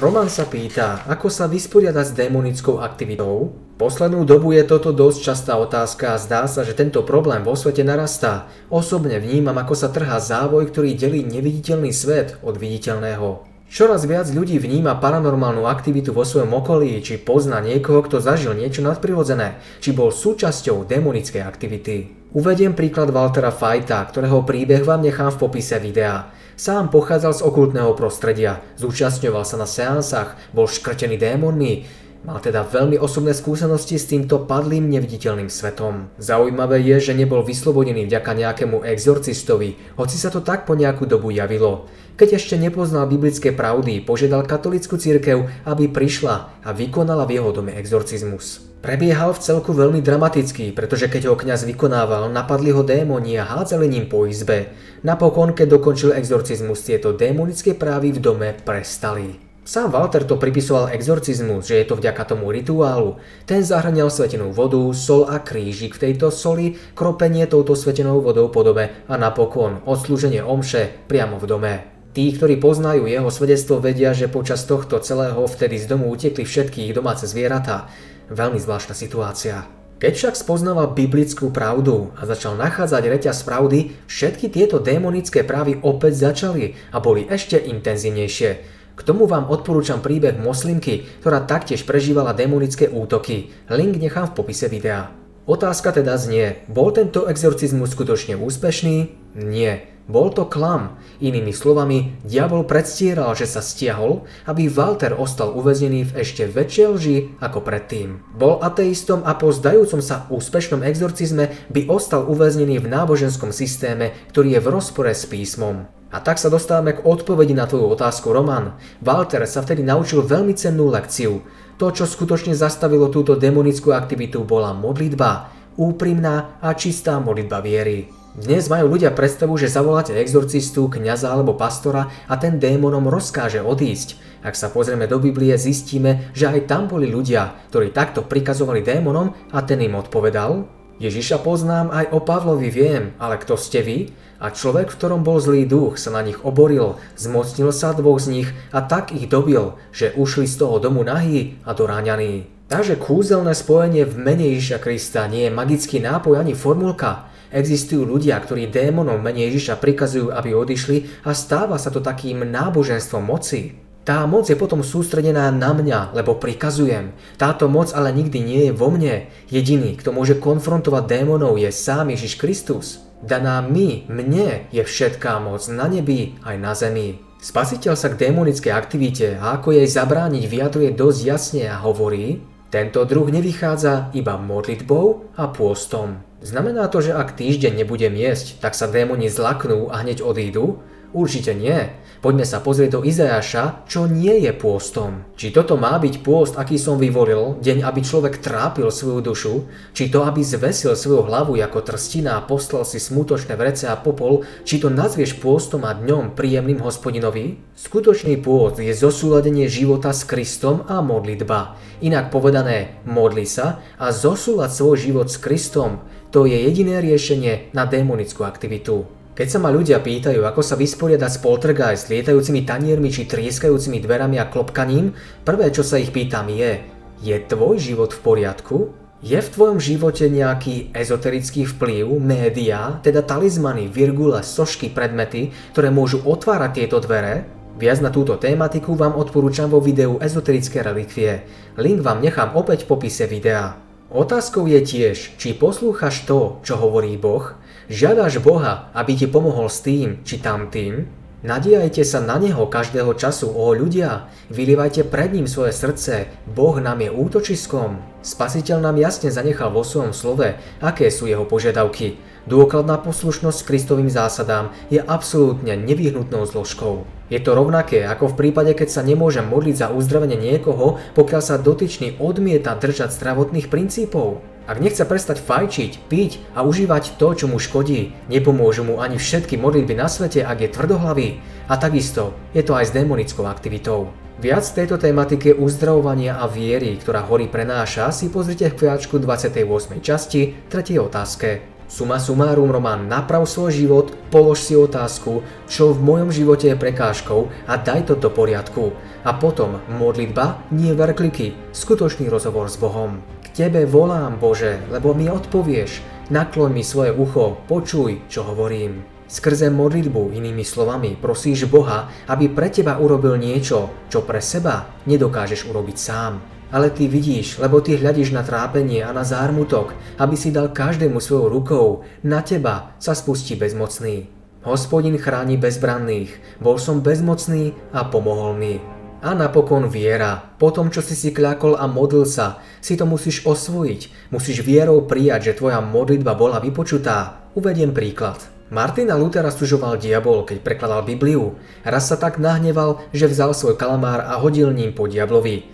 Roman 0.00 0.32
sa 0.32 0.48
pýta, 0.48 1.04
ako 1.04 1.28
sa 1.28 1.44
vysporiadať 1.44 2.06
s 2.08 2.16
démonickou 2.16 2.80
aktivitou. 2.80 3.52
Poslednú 3.76 4.24
dobu 4.24 4.56
je 4.56 4.64
toto 4.64 4.96
dosť 4.96 5.18
častá 5.20 5.60
otázka 5.60 6.16
a 6.16 6.20
zdá 6.22 6.48
sa, 6.48 6.64
že 6.64 6.72
tento 6.72 7.04
problém 7.04 7.44
vo 7.44 7.52
svete 7.52 7.84
narastá. 7.84 8.48
Osobne 8.72 9.20
vnímam, 9.20 9.58
ako 9.60 9.76
sa 9.76 9.92
trhá 9.92 10.16
závoj, 10.16 10.72
ktorý 10.72 10.96
delí 10.96 11.20
neviditeľný 11.28 11.92
svet 11.92 12.40
od 12.40 12.56
viditeľného. 12.56 13.49
Čoraz 13.70 14.02
viac 14.02 14.26
ľudí 14.34 14.58
vníma 14.58 14.98
paranormálnu 14.98 15.62
aktivitu 15.62 16.10
vo 16.10 16.26
svojom 16.26 16.58
okolí, 16.58 16.98
či 17.06 17.22
pozná 17.22 17.62
niekoho, 17.62 18.02
kto 18.02 18.18
zažil 18.18 18.50
niečo 18.58 18.82
nadprirodzené, 18.82 19.62
či 19.78 19.94
bol 19.94 20.10
súčasťou 20.10 20.90
demonickej 20.90 21.38
aktivity. 21.38 22.10
Uvediem 22.34 22.74
príklad 22.74 23.14
Waltera 23.14 23.54
Fajta, 23.54 24.02
ktorého 24.10 24.42
príbeh 24.42 24.82
vám 24.82 25.06
nechám 25.06 25.30
v 25.30 25.46
popise 25.46 25.78
videa. 25.78 26.34
Sám 26.58 26.90
pochádzal 26.90 27.30
z 27.30 27.46
okultného 27.46 27.94
prostredia, 27.94 28.58
zúčastňoval 28.74 29.46
sa 29.46 29.54
na 29.54 29.70
seansách, 29.70 30.50
bol 30.50 30.66
škrtený 30.66 31.14
démonmi, 31.14 31.86
Mal 32.20 32.36
teda 32.36 32.68
veľmi 32.68 33.00
osobné 33.00 33.32
skúsenosti 33.32 33.96
s 33.96 34.04
týmto 34.04 34.44
padlým 34.44 34.92
neviditeľným 34.92 35.48
svetom. 35.48 36.12
Zaujímavé 36.20 36.84
je, 36.84 37.10
že 37.10 37.16
nebol 37.16 37.40
vyslobodený 37.40 38.04
vďaka 38.04 38.36
nejakému 38.36 38.84
exorcistovi, 38.84 39.80
hoci 39.96 40.20
sa 40.20 40.28
to 40.28 40.44
tak 40.44 40.68
po 40.68 40.76
nejakú 40.76 41.08
dobu 41.08 41.32
javilo. 41.32 41.88
Keď 42.20 42.36
ešte 42.36 42.60
nepoznal 42.60 43.08
biblické 43.08 43.56
pravdy, 43.56 44.04
požiadal 44.04 44.44
katolickú 44.44 45.00
cirkev, 45.00 45.48
aby 45.64 45.88
prišla 45.88 46.60
a 46.60 46.68
vykonala 46.76 47.24
v 47.24 47.40
jeho 47.40 47.56
dome 47.56 47.72
exorcizmus. 47.72 48.68
Prebiehal 48.84 49.32
v 49.32 49.40
celku 49.40 49.72
veľmi 49.72 50.04
dramatický, 50.04 50.76
pretože 50.76 51.08
keď 51.08 51.32
ho 51.32 51.40
kňaz 51.40 51.64
vykonával, 51.64 52.28
napadli 52.28 52.68
ho 52.76 52.84
démoni 52.84 53.40
a 53.40 53.48
hádzali 53.48 53.88
ním 53.88 54.12
po 54.12 54.28
izbe. 54.28 54.76
Napokon, 55.00 55.56
keď 55.56 55.80
dokončil 55.80 56.12
exorcizmus, 56.12 56.84
tieto 56.84 57.16
démonické 57.16 57.72
právy 57.72 58.12
v 58.12 58.20
dome 58.20 58.52
prestali. 58.60 59.49
Sám 59.70 59.94
Walter 59.94 60.26
to 60.26 60.34
pripisoval 60.34 60.90
exorcizmu, 60.90 61.62
že 61.62 61.78
je 61.78 61.86
to 61.86 61.94
vďaka 61.94 62.26
tomu 62.26 62.50
rituálu. 62.50 63.22
Ten 63.46 63.62
zahrňal 63.62 64.10
svetenú 64.10 64.50
vodu, 64.50 64.82
sol 64.98 65.30
a 65.30 65.38
krížik 65.38 65.94
v 65.94 66.10
tejto 66.10 66.34
soli, 66.34 66.74
kropenie 66.98 67.46
touto 67.46 67.78
svetenou 67.78 68.18
vodou 68.18 68.50
podobe 68.50 68.90
a 69.06 69.14
napokon 69.14 69.78
odslúženie 69.86 70.42
omše 70.42 70.90
priamo 71.06 71.38
v 71.38 71.46
dome. 71.46 71.74
Tí, 72.10 72.34
ktorí 72.34 72.58
poznajú 72.58 73.06
jeho 73.06 73.30
svedectvo, 73.30 73.78
vedia, 73.78 74.10
že 74.10 74.26
počas 74.26 74.66
tohto 74.66 74.98
celého 74.98 75.38
vtedy 75.38 75.78
z 75.78 75.86
domu 75.86 76.10
utekli 76.10 76.42
všetky 76.42 76.90
ich 76.90 76.96
domáce 76.98 77.30
zvieratá. 77.30 77.86
Veľmi 78.26 78.58
zvláštna 78.58 78.98
situácia. 78.98 79.70
Keď 80.02 80.12
však 80.18 80.34
spoznával 80.34 80.98
biblickú 80.98 81.54
pravdu 81.54 82.10
a 82.18 82.26
začal 82.26 82.58
nachádzať 82.58 83.06
reťaz 83.06 83.46
pravdy, 83.46 83.94
všetky 84.10 84.50
tieto 84.50 84.82
démonické 84.82 85.46
právy 85.46 85.78
opäť 85.78 86.26
začali 86.26 86.74
a 86.90 86.98
boli 86.98 87.30
ešte 87.30 87.54
intenzívnejšie. 87.54 88.79
K 88.94 89.00
tomu 89.06 89.26
vám 89.30 89.48
odporúčam 89.48 90.02
príbeh 90.02 90.38
moslimky, 90.38 91.06
ktorá 91.20 91.44
taktiež 91.44 91.86
prežívala 91.86 92.36
demonické 92.36 92.90
útoky. 92.90 93.52
Link 93.70 93.96
nechám 93.96 94.30
v 94.30 94.36
popise 94.42 94.66
videa. 94.70 95.10
Otázka 95.50 95.90
teda 95.90 96.14
znie, 96.14 96.62
bol 96.70 96.94
tento 96.94 97.26
exorcizmus 97.26 97.96
skutočne 97.96 98.38
úspešný? 98.38 98.96
Nie, 99.34 99.90
bol 100.10 100.34
to 100.34 100.46
klam. 100.46 100.98
Inými 101.22 101.54
slovami, 101.54 102.18
diabol 102.26 102.66
predstieral, 102.66 103.34
že 103.38 103.46
sa 103.46 103.62
stiahol, 103.62 104.26
aby 104.46 104.66
Walter 104.66 105.14
ostal 105.14 105.54
uväznený 105.54 106.10
v 106.10 106.26
ešte 106.26 106.50
väčšej 106.50 106.86
lži 106.90 107.16
ako 107.38 107.62
predtým. 107.62 108.18
Bol 108.34 108.58
ateistom 108.58 109.22
a 109.22 109.38
po 109.38 109.54
zdajúcom 109.54 110.02
sa 110.02 110.26
úspešnom 110.30 110.82
exorcizme 110.82 111.54
by 111.70 111.86
ostal 111.86 112.26
uväznený 112.26 112.82
v 112.82 112.90
náboženskom 112.90 113.54
systéme, 113.54 114.10
ktorý 114.34 114.58
je 114.58 114.60
v 114.62 114.70
rozpore 114.70 115.14
s 115.14 115.26
písmom. 115.30 115.99
A 116.10 116.18
tak 116.18 116.42
sa 116.42 116.50
dostávame 116.50 116.98
k 116.98 117.06
odpovedi 117.06 117.54
na 117.54 117.70
tvoju 117.70 117.94
otázku, 117.94 118.34
Roman. 118.34 118.74
Walter 118.98 119.46
sa 119.46 119.62
vtedy 119.62 119.86
naučil 119.86 120.26
veľmi 120.26 120.58
cennú 120.58 120.90
lekciu. 120.90 121.46
To, 121.78 121.94
čo 121.94 122.02
skutočne 122.02 122.50
zastavilo 122.52 123.06
túto 123.14 123.38
demonickú 123.38 123.94
aktivitu, 123.94 124.42
bola 124.42 124.74
modlitba. 124.74 125.54
Úprimná 125.78 126.58
a 126.58 126.74
čistá 126.74 127.22
modlitba 127.22 127.62
viery. 127.62 128.10
Dnes 128.30 128.70
majú 128.70 128.94
ľudia 128.94 129.10
predstavu, 129.10 129.58
že 129.58 129.70
zavoláte 129.70 130.14
exorcistu, 130.14 130.86
kňaza 130.86 131.30
alebo 131.30 131.58
pastora 131.58 132.10
a 132.30 132.38
ten 132.38 132.62
démonom 132.62 133.10
rozkáže 133.10 133.58
odísť. 133.58 134.18
Ak 134.46 134.54
sa 134.54 134.70
pozrieme 134.70 135.10
do 135.10 135.18
Biblie, 135.18 135.54
zistíme, 135.58 136.30
že 136.30 136.46
aj 136.46 136.70
tam 136.70 136.86
boli 136.86 137.10
ľudia, 137.10 137.70
ktorí 137.74 137.90
takto 137.90 138.26
prikazovali 138.26 138.86
démonom 138.86 139.34
a 139.50 139.58
ten 139.66 139.82
im 139.82 139.98
odpovedal, 139.98 140.79
Ježiša 141.00 141.40
poznám, 141.40 141.88
aj 141.96 142.12
o 142.12 142.20
Pavlovi 142.20 142.68
viem, 142.68 143.16
ale 143.16 143.40
kto 143.40 143.56
ste 143.56 143.80
vy? 143.80 143.98
A 144.36 144.52
človek, 144.52 144.92
v 144.92 144.96
ktorom 145.00 145.24
bol 145.24 145.40
zlý 145.40 145.64
duch, 145.64 145.96
sa 145.96 146.12
na 146.12 146.20
nich 146.20 146.36
oboril, 146.44 147.00
zmocnil 147.16 147.72
sa 147.72 147.96
dvoch 147.96 148.20
z 148.20 148.28
nich 148.28 148.48
a 148.68 148.84
tak 148.84 149.08
ich 149.16 149.24
dobil, 149.24 149.80
že 149.96 150.12
ušli 150.12 150.44
z 150.44 150.60
toho 150.60 150.76
domu 150.76 151.00
nahý 151.00 151.56
a 151.64 151.72
doráňaní. 151.72 152.52
Takže 152.68 153.00
kúzelné 153.00 153.56
spojenie 153.56 154.04
v 154.04 154.14
mene 154.20 154.44
Ježiša 154.52 154.78
Krista 154.84 155.24
nie 155.24 155.48
je 155.48 155.56
magický 155.56 156.04
nápoj 156.04 156.36
ani 156.36 156.52
formulka. 156.52 157.32
Existujú 157.48 158.04
ľudia, 158.04 158.36
ktorí 158.36 158.68
démonom 158.68 159.24
mene 159.24 159.48
Ježiša 159.48 159.80
prikazujú, 159.80 160.36
aby 160.36 160.52
odišli 160.52 161.24
a 161.24 161.32
stáva 161.32 161.80
sa 161.80 161.88
to 161.88 162.04
takým 162.04 162.44
náboženstvom 162.44 163.24
moci. 163.24 163.89
Tá 164.00 164.24
moc 164.24 164.48
je 164.48 164.56
potom 164.56 164.80
sústredená 164.80 165.52
na 165.52 165.76
mňa, 165.76 166.16
lebo 166.16 166.32
prikazujem. 166.40 167.12
Táto 167.36 167.68
moc 167.68 167.92
ale 167.92 168.16
nikdy 168.16 168.38
nie 168.40 168.60
je 168.68 168.72
vo 168.72 168.88
mne. 168.88 169.28
Jediný, 169.52 169.92
kto 170.00 170.16
môže 170.16 170.40
konfrontovať 170.40 171.04
démonov 171.04 171.60
je 171.60 171.68
sám 171.68 172.08
Ježiš 172.16 172.40
Kristus. 172.40 173.04
Daná 173.20 173.60
mi, 173.60 174.08
mne 174.08 174.64
je 174.72 174.80
všetká 174.80 175.36
moc 175.44 175.60
na 175.68 175.84
nebi 175.84 176.40
aj 176.40 176.56
na 176.56 176.72
zemi. 176.72 177.20
Spasiteľ 177.40 177.92
sa 177.96 178.08
k 178.12 178.20
démonickej 178.28 178.72
aktivite 178.72 179.36
a 179.36 179.60
ako 179.60 179.76
jej 179.76 179.88
zabrániť 179.88 180.44
vyjadruje 180.48 180.90
dosť 180.96 181.20
jasne 181.24 181.64
a 181.68 181.80
hovorí 181.80 182.40
Tento 182.70 183.02
druh 183.02 183.26
nevychádza 183.26 184.14
iba 184.14 184.38
modlitbou 184.38 185.34
a 185.34 185.50
pôstom. 185.50 186.22
Znamená 186.38 186.86
to, 186.86 187.02
že 187.02 187.12
ak 187.12 187.34
týždeň 187.34 187.82
nebudem 187.82 188.14
jesť, 188.14 188.62
tak 188.62 188.78
sa 188.78 188.86
démoni 188.86 189.26
zlaknú 189.26 189.90
a 189.92 190.00
hneď 190.00 190.22
odídu? 190.22 190.80
Určite 191.10 191.58
nie. 191.58 191.90
Poďme 192.20 192.44
sa 192.44 192.62
pozrieť 192.62 193.00
do 193.00 193.00
Izajaša, 193.02 193.88
čo 193.88 194.04
nie 194.04 194.44
je 194.44 194.52
pôstom. 194.54 195.24
Či 195.34 195.50
toto 195.50 195.74
má 195.80 195.96
byť 195.96 196.20
pôst, 196.20 196.54
aký 196.54 196.76
som 196.76 197.00
vyvolil, 197.00 197.58
deň, 197.64 197.82
aby 197.82 198.04
človek 198.04 198.38
trápil 198.38 198.92
svoju 198.92 199.18
dušu, 199.24 199.54
či 199.90 200.12
to, 200.12 200.22
aby 200.22 200.44
zvesil 200.44 200.92
svoju 200.94 201.26
hlavu 201.26 201.56
ako 201.58 201.80
trstina 201.82 202.38
a 202.38 202.44
poslal 202.44 202.86
si 202.86 203.00
smutočné 203.00 203.56
vrece 203.56 203.88
a 203.88 203.98
popol, 203.98 204.46
či 204.62 204.78
to 204.78 204.92
nazvieš 204.92 205.40
pôstom 205.40 205.82
a 205.82 205.96
dňom 205.96 206.38
príjemným 206.38 206.84
hospodinovi? 206.84 207.58
Skutočný 207.74 208.38
pôst 208.38 208.78
je 208.78 208.92
zosúladenie 208.92 209.66
života 209.66 210.14
s 210.14 210.22
Kristom 210.28 210.86
a 210.86 211.02
modlitba. 211.02 211.74
Inak 212.04 212.30
povedané, 212.30 213.00
modli 213.02 213.48
sa 213.48 213.82
a 213.98 214.14
zosúľať 214.14 214.70
svoj 214.70 214.96
život 215.10 215.26
s 215.26 215.42
Kristom. 215.42 216.04
To 216.30 216.46
je 216.46 216.54
jediné 216.54 217.02
riešenie 217.02 217.74
na 217.74 217.88
démonickú 217.88 218.46
aktivitu. 218.46 219.19
Keď 219.30 219.46
sa 219.46 219.62
ma 219.62 219.70
ľudia 219.70 220.02
pýtajú, 220.02 220.42
ako 220.42 220.60
sa 220.60 220.74
vysporiadať 220.74 221.30
s 221.30 221.38
poltergeist, 221.38 222.10
lietajúcimi 222.10 222.66
taniermi 222.66 223.14
či 223.14 223.30
trieskajúcimi 223.30 224.02
dverami 224.02 224.42
a 224.42 224.50
klopkaním, 224.50 225.14
prvé, 225.46 225.70
čo 225.70 225.86
sa 225.86 226.02
ich 226.02 226.10
pýtam 226.10 226.50
je, 226.50 226.82
je 227.22 227.36
tvoj 227.38 227.78
život 227.78 228.10
v 228.10 228.20
poriadku? 228.26 228.76
Je 229.20 229.36
v 229.36 229.52
tvojom 229.52 229.78
živote 229.78 230.32
nejaký 230.32 230.96
ezoterický 230.96 231.68
vplyv, 231.68 232.08
média, 232.18 232.98
teda 233.04 233.20
talizmany, 233.20 233.84
virgule, 233.86 234.40
sošky, 234.40 234.88
predmety, 234.90 235.52
ktoré 235.76 235.92
môžu 235.92 236.24
otvárať 236.24 236.82
tieto 236.82 236.98
dvere? 237.04 237.44
Viac 237.76 238.00
na 238.00 238.08
túto 238.08 238.40
tématiku 238.40 238.96
vám 238.96 239.16
odporúčam 239.16 239.68
vo 239.68 239.80
videu 239.80 240.16
Ezoterické 240.20 240.80
relikvie. 240.80 241.44
Link 241.76 242.00
vám 242.00 242.24
nechám 242.24 242.56
opäť 242.56 242.84
v 242.84 242.96
popise 242.96 243.24
videa. 243.28 243.76
Otázkou 244.08 244.66
je 244.66 244.80
tiež, 244.82 245.38
či 245.38 245.54
poslúchaš 245.54 246.26
to, 246.26 246.58
čo 246.66 246.80
hovorí 246.80 247.14
Boh, 247.14 247.59
Žiadaš 247.90 248.38
Boha, 248.38 248.86
aby 248.94 249.18
ti 249.18 249.26
pomohol 249.26 249.66
s 249.66 249.82
tým 249.82 250.22
či 250.22 250.38
tamtým? 250.38 251.10
Nadiajte 251.42 252.06
sa 252.06 252.22
na 252.22 252.38
Neho 252.38 252.70
každého 252.70 253.18
času, 253.18 253.50
o 253.50 253.74
ľudia, 253.74 254.30
vylivajte 254.46 255.10
pred 255.10 255.34
ním 255.34 255.50
svoje 255.50 255.74
srdce, 255.74 256.30
Boh 256.46 256.78
nám 256.78 257.02
je 257.02 257.10
útočiskom. 257.10 257.98
Spasiteľ 258.22 258.78
nám 258.78 258.94
jasne 258.94 259.34
zanechal 259.34 259.74
vo 259.74 259.82
svojom 259.82 260.14
slove, 260.14 260.54
aké 260.78 261.10
sú 261.10 261.26
jeho 261.26 261.42
požiadavky. 261.42 262.22
Dôkladná 262.46 262.94
poslušnosť 263.02 263.66
Kristovým 263.66 264.06
zásadám 264.06 264.70
je 264.86 265.02
absolútne 265.02 265.74
nevyhnutnou 265.74 266.46
zložkou. 266.46 267.02
Je 267.26 267.42
to 267.42 267.58
rovnaké 267.58 268.06
ako 268.06 268.30
v 268.30 268.38
prípade, 268.38 268.70
keď 268.78 268.86
sa 268.86 269.02
nemôžem 269.02 269.50
modliť 269.50 269.74
za 269.74 269.88
uzdravenie 269.90 270.38
niekoho, 270.38 271.02
pokiaľ 271.18 271.42
sa 271.42 271.58
dotyčný 271.58 272.22
odmieta 272.22 272.70
držať 272.78 273.10
zdravotných 273.10 273.66
princípov. 273.66 274.46
Ak 274.68 274.80
nechce 274.80 275.04
prestať 275.08 275.40
fajčiť, 275.40 276.10
piť 276.10 276.40
a 276.52 276.66
užívať 276.66 277.16
to, 277.16 277.28
čo 277.32 277.46
mu 277.48 277.56
škodí, 277.56 278.12
nepomôžu 278.28 278.84
mu 278.84 279.00
ani 279.00 279.16
všetky 279.16 279.56
modlitby 279.56 279.96
na 279.96 280.06
svete, 280.06 280.44
ak 280.44 280.60
je 280.60 280.68
tvrdohlavý. 280.72 281.28
A 281.70 281.78
takisto 281.80 282.36
je 282.52 282.60
to 282.60 282.76
aj 282.76 282.90
s 282.90 282.94
démonickou 282.94 283.48
aktivitou. 283.48 284.12
Viac 284.40 284.64
tejto 284.64 284.96
tematike 284.96 285.52
uzdravovania 285.52 286.40
a 286.40 286.48
viery, 286.48 286.96
ktorá 286.96 287.20
horí 287.28 287.44
prenáša, 287.44 288.08
si 288.08 288.32
pozrite 288.32 288.72
v 288.72 288.78
kviačku 288.80 289.20
28. 289.20 290.00
časti 290.00 290.56
3. 290.72 290.96
otázke. 290.96 291.80
Suma 291.90 292.22
sumárum 292.22 292.70
román 292.70 293.10
Naprav 293.10 293.50
svoj 293.50 293.74
život, 293.74 294.14
polož 294.30 294.62
si 294.62 294.78
otázku, 294.78 295.42
čo 295.66 295.90
v 295.90 295.98
mojom 295.98 296.30
živote 296.30 296.70
je 296.70 296.78
prekážkou 296.78 297.50
a 297.66 297.74
daj 297.74 298.06
to 298.06 298.14
do 298.14 298.30
poriadku. 298.30 298.94
A 299.26 299.34
potom 299.34 299.82
modlitba, 299.90 300.62
nie 300.70 300.94
verkliky, 300.94 301.58
skutočný 301.74 302.30
rozhovor 302.30 302.70
s 302.70 302.78
Bohom. 302.78 303.20
Tebe 303.50 303.82
volám, 303.82 304.38
Bože, 304.38 304.78
lebo 304.94 305.10
mi 305.10 305.26
odpovieš. 305.26 306.06
Nakloň 306.30 306.70
mi 306.70 306.86
svoje 306.86 307.10
ucho, 307.10 307.58
počuj, 307.66 308.22
čo 308.30 308.46
hovorím. 308.46 309.02
Skrze 309.26 309.70
modlitbu, 309.74 310.30
inými 310.30 310.62
slovami, 310.62 311.18
prosíš 311.18 311.66
Boha, 311.66 312.06
aby 312.30 312.46
pre 312.46 312.70
teba 312.70 313.02
urobil 313.02 313.34
niečo, 313.34 314.06
čo 314.06 314.22
pre 314.22 314.38
seba 314.38 315.02
nedokážeš 315.10 315.66
urobiť 315.66 315.96
sám. 315.98 316.32
Ale 316.70 316.94
ty 316.94 317.10
vidíš, 317.10 317.58
lebo 317.58 317.82
ty 317.82 317.98
hľadíš 317.98 318.30
na 318.30 318.46
trápenie 318.46 319.02
a 319.02 319.10
na 319.10 319.26
zármutok, 319.26 319.98
aby 320.22 320.38
si 320.38 320.54
dal 320.54 320.70
každému 320.70 321.18
svojou 321.18 321.50
rukou. 321.50 321.86
Na 322.22 322.46
teba 322.46 322.94
sa 323.02 323.18
spustí 323.18 323.58
bezmocný. 323.58 324.30
Hospodin 324.62 325.18
chráni 325.18 325.58
bezbranných, 325.58 326.38
bol 326.62 326.78
som 326.78 327.02
bezmocný 327.02 327.74
a 327.90 328.06
pomohol 328.06 328.54
mi. 328.54 328.99
A 329.20 329.36
napokon 329.36 329.92
viera. 329.92 330.40
Po 330.56 330.72
tom, 330.72 330.88
čo 330.88 331.04
si 331.04 331.12
si 331.12 331.28
kľakol 331.28 331.76
a 331.76 331.84
modlil 331.84 332.24
sa, 332.24 332.64
si 332.80 332.96
to 332.96 333.04
musíš 333.04 333.44
osvojiť. 333.44 334.32
Musíš 334.32 334.64
vierou 334.64 335.04
prijať, 335.04 335.52
že 335.52 335.56
tvoja 335.60 335.84
modlitba 335.84 336.32
bola 336.32 336.56
vypočutá. 336.56 337.44
Uvediem 337.52 337.92
príklad. 337.92 338.40
Martina 338.72 339.20
Lutera 339.20 339.52
stužoval 339.52 340.00
diabol, 340.00 340.48
keď 340.48 340.64
prekladal 340.64 341.04
Bibliu. 341.04 341.58
Raz 341.84 342.08
sa 342.08 342.16
tak 342.16 342.40
nahneval, 342.40 343.04
že 343.12 343.28
vzal 343.28 343.52
svoj 343.52 343.76
kalamár 343.76 344.24
a 344.24 344.40
hodil 344.40 344.72
ním 344.72 344.96
po 344.96 345.04
diablovi. 345.04 345.68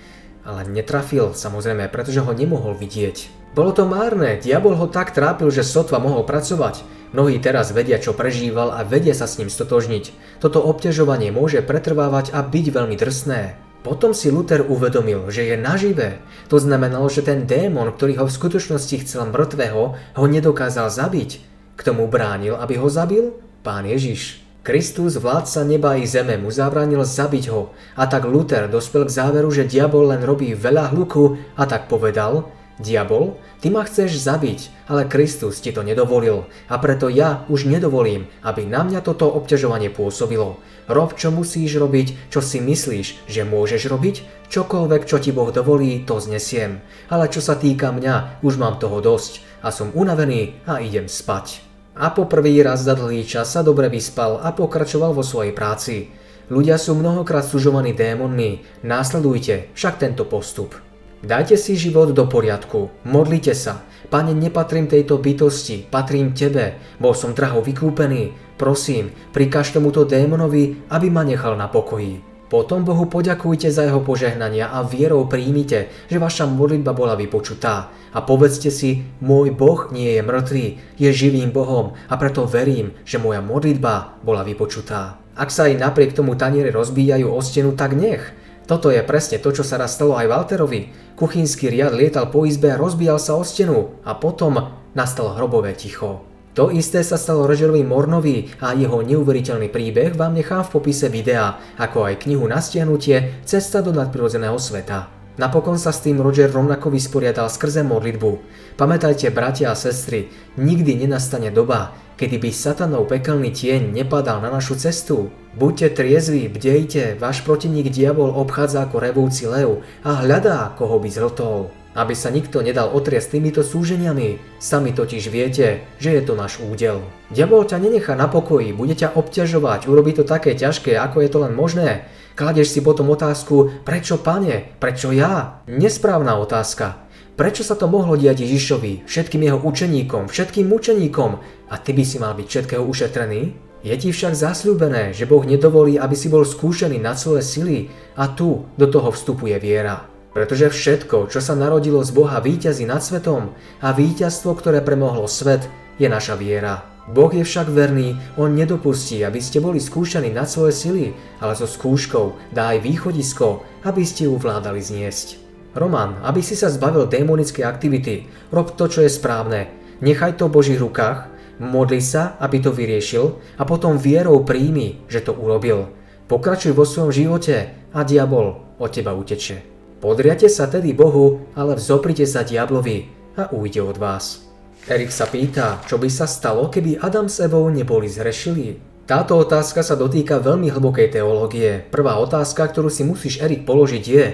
Ale 0.46 0.62
netrafil, 0.70 1.34
samozrejme, 1.34 1.90
pretože 1.90 2.22
ho 2.22 2.30
nemohol 2.30 2.78
vidieť. 2.78 3.50
Bolo 3.58 3.74
to 3.74 3.82
márne, 3.82 4.38
diabol 4.38 4.78
ho 4.78 4.86
tak 4.86 5.10
trápil, 5.10 5.50
že 5.50 5.66
sotva 5.66 5.98
mohol 5.98 6.22
pracovať. 6.22 6.86
Mnohí 7.10 7.42
teraz 7.42 7.74
vedia, 7.74 7.98
čo 7.98 8.14
prežíval 8.14 8.70
a 8.70 8.86
vedia 8.86 9.10
sa 9.10 9.26
s 9.26 9.42
ním 9.42 9.50
stotožniť. 9.50 10.38
Toto 10.38 10.62
obťažovanie 10.62 11.34
môže 11.34 11.66
pretrvávať 11.66 12.30
a 12.30 12.46
byť 12.46 12.66
veľmi 12.70 12.94
drsné. 12.94 13.58
Potom 13.82 14.14
si 14.14 14.30
Luther 14.30 14.62
uvedomil, 14.62 15.30
že 15.34 15.50
je 15.50 15.56
naživé. 15.58 16.22
To 16.46 16.62
znamenalo, 16.62 17.10
že 17.10 17.26
ten 17.26 17.42
démon, 17.46 17.90
ktorý 17.90 18.22
ho 18.22 18.26
v 18.30 18.36
skutočnosti 18.38 19.02
chcel 19.02 19.26
mŕtvého, 19.30 19.82
ho 19.98 20.24
nedokázal 20.30 20.86
zabiť. 20.90 21.42
K 21.74 21.80
tomu 21.82 22.06
bránil, 22.06 22.54
aby 22.54 22.78
ho 22.78 22.86
zabil? 22.86 23.34
Pán 23.66 23.82
Ježiš. 23.82 24.45
Kristus, 24.66 25.14
vládca 25.14 25.62
neba 25.62 25.94
i 25.94 26.10
zeme, 26.10 26.34
mu 26.34 26.50
zabránil 26.50 27.06
zabiť 27.06 27.54
ho 27.54 27.70
a 27.94 28.10
tak 28.10 28.26
Luther 28.26 28.66
dospel 28.66 29.06
k 29.06 29.14
záveru, 29.14 29.46
že 29.54 29.62
diabol 29.62 30.10
len 30.10 30.26
robí 30.26 30.58
veľa 30.58 30.90
hluku 30.90 31.38
a 31.54 31.70
tak 31.70 31.86
povedal, 31.86 32.50
Diabol, 32.76 33.40
ty 33.62 33.72
ma 33.72 33.86
chceš 33.88 34.20
zabiť, 34.20 34.90
ale 34.90 35.08
Kristus 35.08 35.64
ti 35.64 35.72
to 35.72 35.80
nedovolil 35.80 36.50
a 36.68 36.76
preto 36.76 37.08
ja 37.08 37.46
už 37.48 37.70
nedovolím, 37.70 38.28
aby 38.44 38.68
na 38.68 38.84
mňa 38.84 39.00
toto 39.06 39.30
obťažovanie 39.32 39.88
pôsobilo. 39.88 40.60
Rob, 40.90 41.14
čo 41.14 41.32
musíš 41.32 41.78
robiť, 41.80 42.28
čo 42.28 42.42
si 42.44 42.60
myslíš, 42.60 43.30
že 43.30 43.48
môžeš 43.48 43.86
robiť, 43.88 44.50
čokoľvek, 44.52 45.02
čo 45.08 45.16
ti 45.22 45.32
Boh 45.32 45.48
dovolí, 45.48 46.04
to 46.04 46.20
znesiem. 46.20 46.84
Ale 47.08 47.32
čo 47.32 47.40
sa 47.40 47.56
týka 47.56 47.94
mňa, 47.96 48.44
už 48.44 48.60
mám 48.60 48.76
toho 48.76 49.00
dosť 49.00 49.40
a 49.64 49.72
som 49.72 49.94
unavený 49.96 50.60
a 50.68 50.82
idem 50.84 51.08
spať. 51.08 51.65
A 51.96 52.12
po 52.12 52.28
prvý 52.28 52.60
raz 52.60 52.84
za 52.84 52.92
dlhý 52.92 53.24
čas 53.24 53.56
sa 53.56 53.64
dobre 53.64 53.88
vyspal 53.88 54.36
a 54.44 54.52
pokračoval 54.52 55.16
vo 55.16 55.24
svojej 55.24 55.56
práci. 55.56 56.12
Ľudia 56.52 56.76
sú 56.76 56.92
mnohokrát 56.92 57.48
sužovaní 57.48 57.96
démonmi, 57.96 58.60
následujte 58.84 59.72
však 59.72 59.96
tento 59.96 60.28
postup. 60.28 60.76
Dajte 61.24 61.56
si 61.56 61.72
život 61.72 62.12
do 62.12 62.28
poriadku, 62.28 62.92
modlite 63.08 63.56
sa. 63.56 63.80
Pane, 64.12 64.36
nepatrím 64.36 64.86
tejto 64.86 65.18
bytosti, 65.18 65.88
patrím 65.88 66.36
Tebe, 66.36 66.78
bol 67.00 67.16
som 67.16 67.32
draho 67.32 67.64
vykúpený. 67.64 68.36
Prosím, 68.60 69.10
prikaž 69.32 69.72
tomuto 69.72 70.04
démonovi, 70.04 70.86
aby 70.92 71.08
ma 71.10 71.24
nechal 71.24 71.56
na 71.56 71.66
pokoji. 71.66 72.35
Potom 72.46 72.86
Bohu 72.86 73.10
poďakujte 73.10 73.74
za 73.74 73.82
jeho 73.82 73.98
požehnania 73.98 74.70
a 74.70 74.86
vierou 74.86 75.26
príjmite, 75.26 75.90
že 76.06 76.22
vaša 76.22 76.46
modlitba 76.46 76.94
bola 76.94 77.18
vypočutá. 77.18 77.90
A 78.14 78.22
povedzte 78.22 78.70
si, 78.70 79.02
môj 79.18 79.50
Boh 79.50 79.90
nie 79.90 80.14
je 80.14 80.22
mŕtvý, 80.22 80.66
je 80.94 81.10
živým 81.10 81.50
Bohom 81.50 81.98
a 82.06 82.14
preto 82.14 82.46
verím, 82.46 82.94
že 83.02 83.18
moja 83.18 83.42
modlitba 83.42 84.22
bola 84.22 84.46
vypočutá. 84.46 85.18
Ak 85.34 85.50
sa 85.50 85.66
aj 85.66 85.82
napriek 85.82 86.14
tomu 86.14 86.38
taniere 86.38 86.70
rozbíjajú 86.70 87.28
o 87.28 87.40
stenu, 87.42 87.74
tak 87.74 87.98
nech. 87.98 88.22
Toto 88.70 88.94
je 88.94 89.02
presne 89.02 89.42
to, 89.42 89.50
čo 89.50 89.66
sa 89.66 89.78
raz 89.78 89.98
stalo 89.98 90.14
aj 90.14 90.30
Walterovi. 90.30 91.14
Kuchynský 91.18 91.70
riad 91.70 91.94
lietal 91.94 92.30
po 92.30 92.46
izbe 92.46 92.70
a 92.74 92.78
rozbíjal 92.78 93.18
sa 93.18 93.34
o 93.34 93.42
stenu 93.42 93.98
a 94.06 94.14
potom 94.14 94.70
nastalo 94.94 95.34
hrobové 95.34 95.74
ticho. 95.74 96.35
To 96.56 96.72
isté 96.72 97.04
sa 97.04 97.20
stalo 97.20 97.44
Rogerovi 97.44 97.84
Mornovi 97.84 98.48
a 98.64 98.72
jeho 98.72 99.04
neuveriteľný 99.04 99.68
príbeh 99.68 100.16
vám 100.16 100.32
nechám 100.32 100.64
v 100.64 100.72
popise 100.72 101.12
videa, 101.12 101.60
ako 101.76 102.08
aj 102.08 102.24
knihu 102.24 102.48
na 102.48 102.64
stiahnutie 102.64 103.44
Cesta 103.44 103.84
do 103.84 103.92
nadprirodzeného 103.92 104.56
sveta. 104.56 105.12
Napokon 105.36 105.76
sa 105.76 105.92
s 105.92 106.00
tým 106.00 106.16
Roger 106.16 106.48
rovnako 106.48 106.88
vysporiadal 106.88 107.52
skrze 107.52 107.84
modlitbu. 107.84 108.40
Pamätajte, 108.80 109.28
bratia 109.36 109.68
a 109.68 109.76
sestry, 109.76 110.32
nikdy 110.56 110.96
nenastane 110.96 111.52
doba, 111.52 111.92
kedy 112.16 112.40
by 112.40 112.48
satanov 112.48 113.04
pekelný 113.12 113.52
tieň 113.52 113.92
nepadal 113.92 114.40
na 114.40 114.48
našu 114.48 114.80
cestu. 114.80 115.28
Buďte 115.60 115.92
triezví, 115.92 116.48
bdejte, 116.48 117.20
váš 117.20 117.44
protivník 117.44 117.92
diabol 117.92 118.32
obchádza 118.32 118.88
ako 118.88 118.96
revúci 119.04 119.44
lev 119.44 119.84
a 120.08 120.24
hľadá, 120.24 120.72
koho 120.72 120.96
by 120.96 121.08
zhltol. 121.12 121.68
Aby 121.96 122.12
sa 122.12 122.28
nikto 122.28 122.60
nedal 122.60 122.92
otriasť 122.92 123.40
týmito 123.40 123.64
súženiami. 123.64 124.36
Sami 124.60 124.92
totiž 124.92 125.32
viete, 125.32 125.88
že 125.96 126.12
je 126.12 126.22
to 126.22 126.36
náš 126.36 126.60
údel. 126.60 127.00
Diabol 127.32 127.64
ťa 127.64 127.80
nenechá 127.80 128.12
na 128.12 128.28
pokoji, 128.28 128.76
bude 128.76 128.92
ťa 128.92 129.16
obťažovať, 129.16 129.88
urobí 129.88 130.12
to 130.12 130.28
také 130.28 130.52
ťažké, 130.52 130.92
ako 130.94 131.24
je 131.24 131.28
to 131.32 131.38
len 131.40 131.56
možné. 131.56 132.04
Kladeš 132.36 132.76
si 132.76 132.84
potom 132.84 133.08
otázku, 133.08 133.80
prečo 133.80 134.20
pane, 134.20 134.76
prečo 134.76 135.08
ja? 135.08 135.64
Nesprávna 135.64 136.36
otázka. 136.36 137.08
Prečo 137.36 137.64
sa 137.64 137.76
to 137.76 137.88
mohlo 137.88 138.16
diať 138.16 138.44
Ježišovi, 138.44 139.08
všetkým 139.08 139.44
jeho 139.44 139.60
učeníkom, 139.60 140.28
všetkým 140.28 140.68
mučeníkom 140.68 141.30
a 141.68 141.74
ty 141.80 141.96
by 141.96 142.04
si 142.04 142.16
mal 142.20 142.36
byť 142.36 142.46
všetkého 142.48 142.84
ušetrený? 142.84 143.56
Je 143.84 143.94
ti 143.96 144.08
však 144.08 144.32
zasľúbené, 144.32 145.12
že 145.12 145.28
Boh 145.28 145.44
nedovolí, 145.44 146.00
aby 146.00 146.16
si 146.16 146.32
bol 146.32 146.48
skúšený 146.48 146.96
na 146.96 147.12
svoje 147.12 147.44
sily 147.44 147.78
a 148.16 148.32
tu 148.32 148.64
do 148.80 148.88
toho 148.88 149.12
vstupuje 149.12 149.56
viera. 149.60 150.15
Pretože 150.36 150.68
všetko, 150.68 151.32
čo 151.32 151.40
sa 151.40 151.56
narodilo 151.56 152.04
z 152.04 152.12
Boha, 152.12 152.36
víťazí 152.44 152.84
nad 152.84 153.00
svetom 153.00 153.56
a 153.80 153.88
víťazstvo, 153.96 154.52
ktoré 154.52 154.84
premohlo 154.84 155.24
svet, 155.24 155.64
je 155.96 156.12
naša 156.12 156.36
viera. 156.36 156.84
Boh 157.08 157.32
je 157.32 157.40
však 157.40 157.72
verný, 157.72 158.20
On 158.36 158.52
nedopustí, 158.52 159.24
aby 159.24 159.40
ste 159.40 159.64
boli 159.64 159.80
skúšaní 159.80 160.28
nad 160.36 160.44
svoje 160.44 160.76
sily, 160.76 161.06
ale 161.40 161.56
so 161.56 161.64
skúškou 161.64 162.52
dá 162.52 162.76
aj 162.76 162.84
východisko, 162.84 163.64
aby 163.88 164.04
ste 164.04 164.28
ju 164.28 164.36
vládali 164.36 164.84
zniesť. 164.84 165.40
Roman, 165.72 166.20
aby 166.20 166.44
si 166.44 166.52
sa 166.52 166.68
zbavil 166.68 167.08
démonickej 167.08 167.64
aktivity, 167.64 168.28
rob 168.52 168.76
to, 168.76 168.92
čo 168.92 169.08
je 169.08 169.08
správne. 169.08 169.72
Nechaj 170.04 170.36
to 170.36 170.52
v 170.52 170.56
Božích 170.60 170.76
rukách, 170.76 171.32
modli 171.64 172.04
sa, 172.04 172.36
aby 172.44 172.60
to 172.60 172.76
vyriešil 172.76 173.40
a 173.56 173.64
potom 173.64 173.96
vierou 173.96 174.44
príjmi, 174.44 175.08
že 175.08 175.24
to 175.24 175.32
urobil. 175.32 175.88
Pokračuj 176.28 176.76
vo 176.76 176.84
svojom 176.84 177.08
živote 177.08 177.72
a 177.96 178.04
diabol 178.04 178.76
od 178.76 178.92
teba 178.92 179.16
utečie. 179.16 179.75
Podriate 179.96 180.52
sa 180.52 180.68
tedy 180.68 180.92
Bohu, 180.92 181.48
ale 181.56 181.72
vzoprite 181.80 182.28
sa 182.28 182.44
diablovi 182.44 183.08
a 183.40 183.48
ujde 183.48 183.80
od 183.80 183.96
vás. 183.96 184.44
Erik 184.84 185.08
sa 185.08 185.24
pýta, 185.24 185.80
čo 185.88 185.96
by 185.96 186.12
sa 186.12 186.28
stalo, 186.28 186.68
keby 186.68 187.00
Adam 187.00 187.32
s 187.32 187.40
Evou 187.40 187.64
neboli 187.72 188.04
zhrešili. 188.04 188.76
Táto 189.08 189.40
otázka 189.40 189.80
sa 189.80 189.96
dotýka 189.96 190.36
veľmi 190.36 190.68
hlbokej 190.68 191.16
teológie. 191.16 191.80
Prvá 191.88 192.20
otázka, 192.20 192.68
ktorú 192.68 192.92
si 192.92 193.08
musíš 193.08 193.40
Erik 193.40 193.64
položiť 193.64 194.04
je, 194.04 194.26